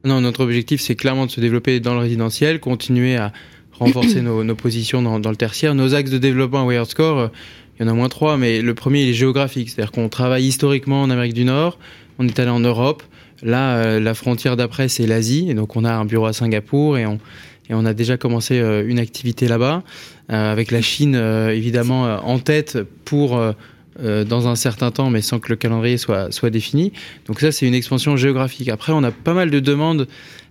Non, 0.04 0.20
notre 0.20 0.44
objectif, 0.44 0.80
c'est 0.80 0.94
clairement 0.94 1.24
de 1.24 1.30
se 1.30 1.40
développer 1.40 1.80
dans 1.80 1.94
le 1.94 2.00
résidentiel, 2.00 2.60
continuer 2.60 3.16
à 3.16 3.32
renforcer 3.72 4.20
nos, 4.22 4.44
nos, 4.44 4.54
positions 4.54 5.00
dans, 5.00 5.18
dans, 5.18 5.30
le 5.30 5.36
tertiaire. 5.36 5.74
Nos 5.74 5.94
axes 5.94 6.10
de 6.10 6.18
développement 6.18 6.60
à 6.60 6.64
Wired 6.64 6.86
Score, 6.86 7.30
il 7.78 7.82
y 7.84 7.88
en 7.88 7.90
a 7.90 7.94
moins 7.94 8.08
trois, 8.08 8.36
mais 8.36 8.60
le 8.60 8.74
premier, 8.74 9.02
il 9.02 9.08
est 9.10 9.14
géographique. 9.14 9.70
C'est-à-dire 9.70 9.92
qu'on 9.92 10.08
travaille 10.08 10.44
historiquement 10.44 11.02
en 11.02 11.10
Amérique 11.10 11.34
du 11.34 11.44
Nord, 11.44 11.78
on 12.18 12.28
est 12.28 12.38
allé 12.38 12.50
en 12.50 12.60
Europe, 12.60 13.02
Là, 13.44 13.76
euh, 13.76 14.00
la 14.00 14.14
frontière 14.14 14.56
d'après, 14.56 14.88
c'est 14.88 15.06
l'Asie. 15.06 15.50
Et 15.50 15.54
donc, 15.54 15.76
on 15.76 15.84
a 15.84 15.92
un 15.92 16.06
bureau 16.06 16.26
à 16.26 16.32
Singapour 16.32 16.96
et 16.96 17.04
on, 17.06 17.84
a 17.84 17.92
déjà 17.92 18.16
commencé 18.16 18.58
euh, 18.58 18.84
une 18.86 18.98
activité 18.98 19.46
là-bas, 19.46 19.82
euh, 20.32 20.52
avec 20.52 20.70
la 20.70 20.80
Chine 20.80 21.14
évidemment 21.14 22.04
en 22.26 22.38
tête 22.38 22.78
pour 23.04 23.38
dans 24.02 24.48
un 24.48 24.56
certain 24.56 24.90
temps, 24.90 25.10
mais 25.10 25.20
sans 25.20 25.38
que 25.38 25.48
le 25.48 25.56
calendrier 25.56 25.98
soit, 25.98 26.32
soit 26.32 26.50
défini. 26.50 26.92
Donc 27.26 27.40
ça, 27.40 27.52
c'est 27.52 27.66
une 27.66 27.74
expansion 27.74 28.16
géographique. 28.16 28.68
Après, 28.68 28.92
on 28.92 29.02
a 29.02 29.10
pas 29.10 29.34
mal 29.34 29.50
de 29.50 29.60
demandes 29.60 30.08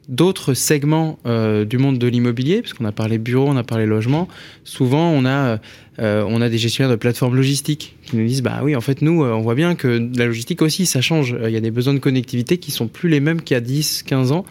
d'autres 0.10 0.54
segments 0.54 1.20
euh, 1.26 1.66
du 1.66 1.78
monde 1.78 1.98
de 1.98 2.08
l'immobilier, 2.08 2.62
parce 2.62 2.74
qu'on 2.74 2.86
a 2.86 2.92
parlé 2.92 3.18
bureau, 3.18 3.48
on 3.48 3.58
a 3.58 3.64
parlé 3.64 3.86
logement. 3.86 4.28
Souvent, 4.64 5.10
on 5.10 5.26
a, 5.26 5.60
euh, 6.00 6.26
on 6.28 6.42
a 6.42 6.50
des 6.50 6.58
gestionnaires 6.58 6.92
de 6.92 6.96
plateformes 6.96 7.36
logistiques 7.36 7.96
qui 8.04 8.18
nous 8.18 8.26
disent, 8.26 8.42
bah 8.42 8.62
oui, 8.64 8.76
en 8.76 8.82
fait, 8.82 9.02
nous, 9.02 9.24
on 9.24 9.42
voit 9.42 9.56
bien 9.56 9.76
que 9.76 10.10
la 10.18 10.26
logistique 10.26 10.62
aussi, 10.62 10.86
ça 10.86 11.02
change. 11.02 11.36
Il 11.44 11.52
y 11.52 11.58
a 11.58 11.62
des 11.62 11.72
besoins 11.72 11.94
de 11.94 12.00
connectivité 12.00 12.58
qui 12.58 12.72
sont 12.72 12.88
plus 12.88 13.10
les 13.10 13.20
mêmes 13.20 13.42
qu'il 13.42 13.56
y 13.56 13.58
a 13.58 13.62
10, 13.62 14.04
15 14.04 14.32
ans. 14.32 14.46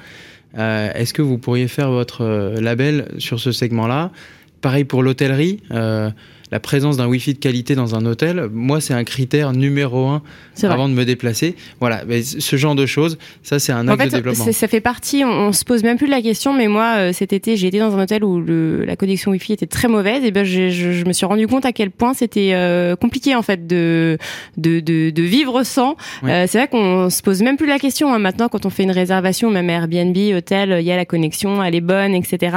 Euh, 0.59 0.90
Est-ce 0.94 1.12
que 1.14 1.22
vous 1.22 1.38
pourriez 1.38 1.68
faire 1.68 1.90
votre 1.90 2.22
euh, 2.22 2.61
label 2.61 3.09
sur 3.18 3.40
ce 3.40 3.52
segment-là? 3.52 4.11
Pareil 4.61 4.85
pour 4.85 5.02
l'hôtellerie 5.02 5.61
la 6.53 6.61
présence 6.61 6.99
d'un 6.99 7.07
Wi-Fi 7.07 7.33
de 7.33 7.38
qualité 7.38 7.75
dans 7.75 7.95
un 7.95 8.05
hôtel, 8.05 8.51
moi, 8.53 8.83
c'est 8.83 8.93
un 8.93 9.05
critère 9.05 9.53
numéro 9.53 10.09
un 10.09 10.23
avant 10.62 10.87
de 10.87 10.93
me 10.93 11.07
déplacer. 11.07 11.57
Voilà, 11.81 12.03
mais 12.07 12.23
ce 12.23 12.57
genre 12.57 12.75
de 12.75 12.85
choses, 12.85 13.17
ça, 13.43 13.59
c'est 13.59 13.73
un 13.73 13.88
acte 13.88 14.05
de 14.05 14.11
développement. 14.11 14.53
Ça 14.53 14.69
fait 14.69 14.83
partie, 14.83 15.25
on, 15.25 15.31
on, 15.31 15.53
se 15.53 15.65
pose 15.65 15.83
même 15.83 15.97
plus 15.97 16.09
la 16.09 16.21
question, 16.21 16.53
mais 16.53 16.69
moi, 16.69 16.97
euh, 16.99 17.12
cet 17.15 17.33
été, 17.33 17.57
j'ai 17.57 17.69
été 17.69 17.79
dans 17.79 17.97
un 17.97 18.03
hôtel 18.03 18.23
où 18.23 18.38
le, 18.38 18.85
la 18.85 18.97
connexion 18.97 19.31
Wi-Fi 19.31 19.55
était 19.55 19.67
très 19.67 19.88
mauvaise, 19.88 20.25
et 20.25 20.31
ben, 20.31 20.45
je, 20.45 20.69
je, 20.69 21.05
me 21.07 21.15
suis 21.15 21.25
rendu 21.25 21.47
compte 21.47 21.65
à 21.65 21.73
quel 21.73 21.91
point 21.91 22.12
c'était 22.12 22.51
euh, 22.53 22.97
compliqué, 22.97 23.35
en 23.35 23.43
fait, 23.43 23.67
de, 23.67 24.19
de, 24.59 24.81
de, 24.81 25.09
de 25.09 25.23
vivre 25.23 25.62
sans. 25.62 25.97
Euh, 26.25 26.45
c'est 26.47 26.59
vrai 26.59 26.69
qu'on 26.69 27.09
se 27.09 27.23
pose 27.23 27.43
même 27.43 27.57
plus 27.57 27.67
la 27.67 27.79
question, 27.79 28.12
hein, 28.12 28.19
maintenant, 28.19 28.49
quand 28.51 28.67
on 28.67 28.71
fait 28.71 28.83
une 28.83 28.91
réservation, 28.91 29.51
même 29.51 29.71
Airbnb, 29.71 30.17
hôtel, 30.37 30.77
il 30.81 30.85
y 30.85 30.93
a 30.93 30.97
la 30.97 31.07
connexion, 31.07 31.65
elle 31.65 31.75
est 31.75 31.81
bonne, 31.81 32.15
etc. 32.15 32.57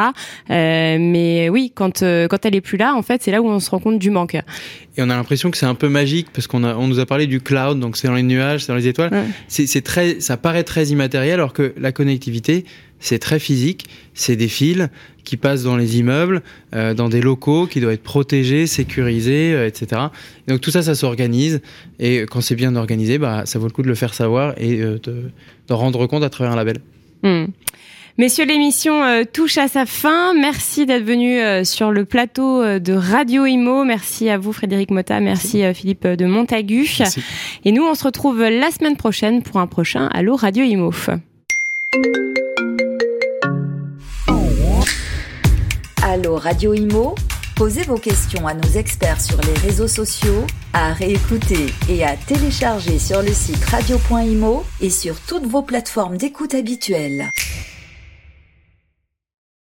mais 0.50 1.48
oui, 1.48 1.72
quand, 1.74 2.02
quand 2.02 2.46
elle 2.46 2.56
est 2.56 2.62
plus 2.62 2.78
là, 2.78 2.94
en 2.94 3.02
fait, 3.02 3.24
c'est 3.24 3.32
là 3.32 3.42
où 3.42 3.48
on 3.48 3.62
se 3.62 3.70
rend 3.70 3.85
du 3.94 4.10
manque. 4.10 4.36
Et 4.36 5.02
on 5.02 5.10
a 5.10 5.16
l'impression 5.16 5.52
que 5.52 5.58
c'est 5.58 5.66
un 5.66 5.76
peu 5.76 5.90
magique 5.90 6.28
parce 6.34 6.48
qu'on 6.48 6.64
on 6.64 6.88
nous 6.88 7.00
a 7.00 7.06
parlé 7.06 7.28
du 7.28 7.40
cloud, 7.40 7.80
donc 7.80 7.98
c'est 7.98 8.08
dans 8.08 8.16
les 8.16 8.24
nuages, 8.24 8.62
c'est 8.62 8.72
dans 8.72 8.78
les 8.78 8.88
étoiles. 8.88 9.12
C'est 9.48 9.84
très, 9.84 10.20
ça 10.20 10.38
paraît 10.38 10.64
très 10.64 10.88
immatériel, 10.88 11.36
alors 11.36 11.54
que 11.54 11.74
la 11.78 11.92
connectivité, 11.92 12.66
c'est 13.00 13.20
très 13.20 13.40
physique. 13.40 13.86
C'est 14.14 14.36
des 14.36 14.48
fils 14.48 14.90
qui 15.24 15.38
passent 15.38 15.64
dans 15.64 15.76
les 15.76 16.00
immeubles, 16.00 16.42
euh, 16.76 16.94
dans 16.94 17.10
des 17.10 17.22
locaux 17.22 17.68
qui 17.68 17.80
doivent 17.82 17.94
être 17.94 18.04
protégés, 18.04 18.68
sécurisés, 18.68 19.54
euh, 19.54 19.68
etc. 19.68 20.02
donc 20.48 20.62
tout 20.62 20.72
ça, 20.72 20.84
ça 20.84 20.96
s'organise. 20.96 21.62
Et 22.00 22.22
quand 22.22 22.42
c'est 22.42 22.56
bien 22.56 22.76
organisé, 22.76 23.18
bah, 23.18 23.44
ça 23.46 23.60
vaut 23.60 23.66
le 23.66 23.72
coup 23.72 23.82
de 23.82 23.88
le 23.88 23.96
faire 23.96 24.14
savoir 24.14 24.54
et 24.58 24.82
euh, 24.82 25.00
de, 25.04 25.32
de 25.68 25.74
rendre 25.74 26.06
compte 26.08 26.24
à 26.24 26.30
travers 26.30 26.54
un 26.54 26.56
label. 26.56 26.78
Hmm. 27.24 27.46
Messieurs, 28.18 28.46
l'émission 28.46 29.26
touche 29.34 29.58
à 29.58 29.68
sa 29.68 29.86
fin. 29.86 30.34
Merci 30.34 30.86
d'être 30.86 31.04
venu 31.04 31.38
sur 31.66 31.92
le 31.92 32.06
plateau 32.06 32.80
de 32.80 32.94
Radio 32.94 33.46
Imo. 33.46 33.84
Merci 33.84 34.30
à 34.30 34.38
vous, 34.38 34.54
Frédéric 34.54 34.90
Motta. 34.92 35.20
Merci, 35.20 35.64
Philippe 35.74 36.08
de 36.08 36.26
Montagu. 36.26 36.88
Et 37.66 37.72
nous, 37.74 37.84
on 37.84 37.94
se 37.94 38.06
retrouve 38.06 38.42
la 38.42 38.72
semaine 38.72 38.96
prochaine 38.96 39.44
pour 39.44 39.58
un 39.58 39.68
prochain 39.68 40.08
Allo 40.14 40.38
Radio 40.38 40.64
Imo. 40.64 40.94
Allo 46.02 46.38
Radio 46.38 46.74
Imo 46.74 47.16
Posez 47.56 47.84
vos 47.84 47.98
questions 47.98 48.46
à 48.48 48.54
nos 48.54 48.70
experts 48.72 49.22
sur 49.22 49.40
les 49.40 49.54
réseaux 49.54 49.88
sociaux, 49.88 50.46
à 50.74 50.92
réécouter 50.92 51.68
et 51.88 52.04
à 52.04 52.18
télécharger 52.18 53.00
sur 53.00 53.22
le 53.22 53.32
site 53.32 53.64
radio.imo 53.64 54.66
et 54.82 54.90
sur 54.90 55.18
toutes 55.22 55.46
vos 55.46 55.62
plateformes 55.62 56.18
d'écoute 56.18 56.54
habituelles. 56.54 57.30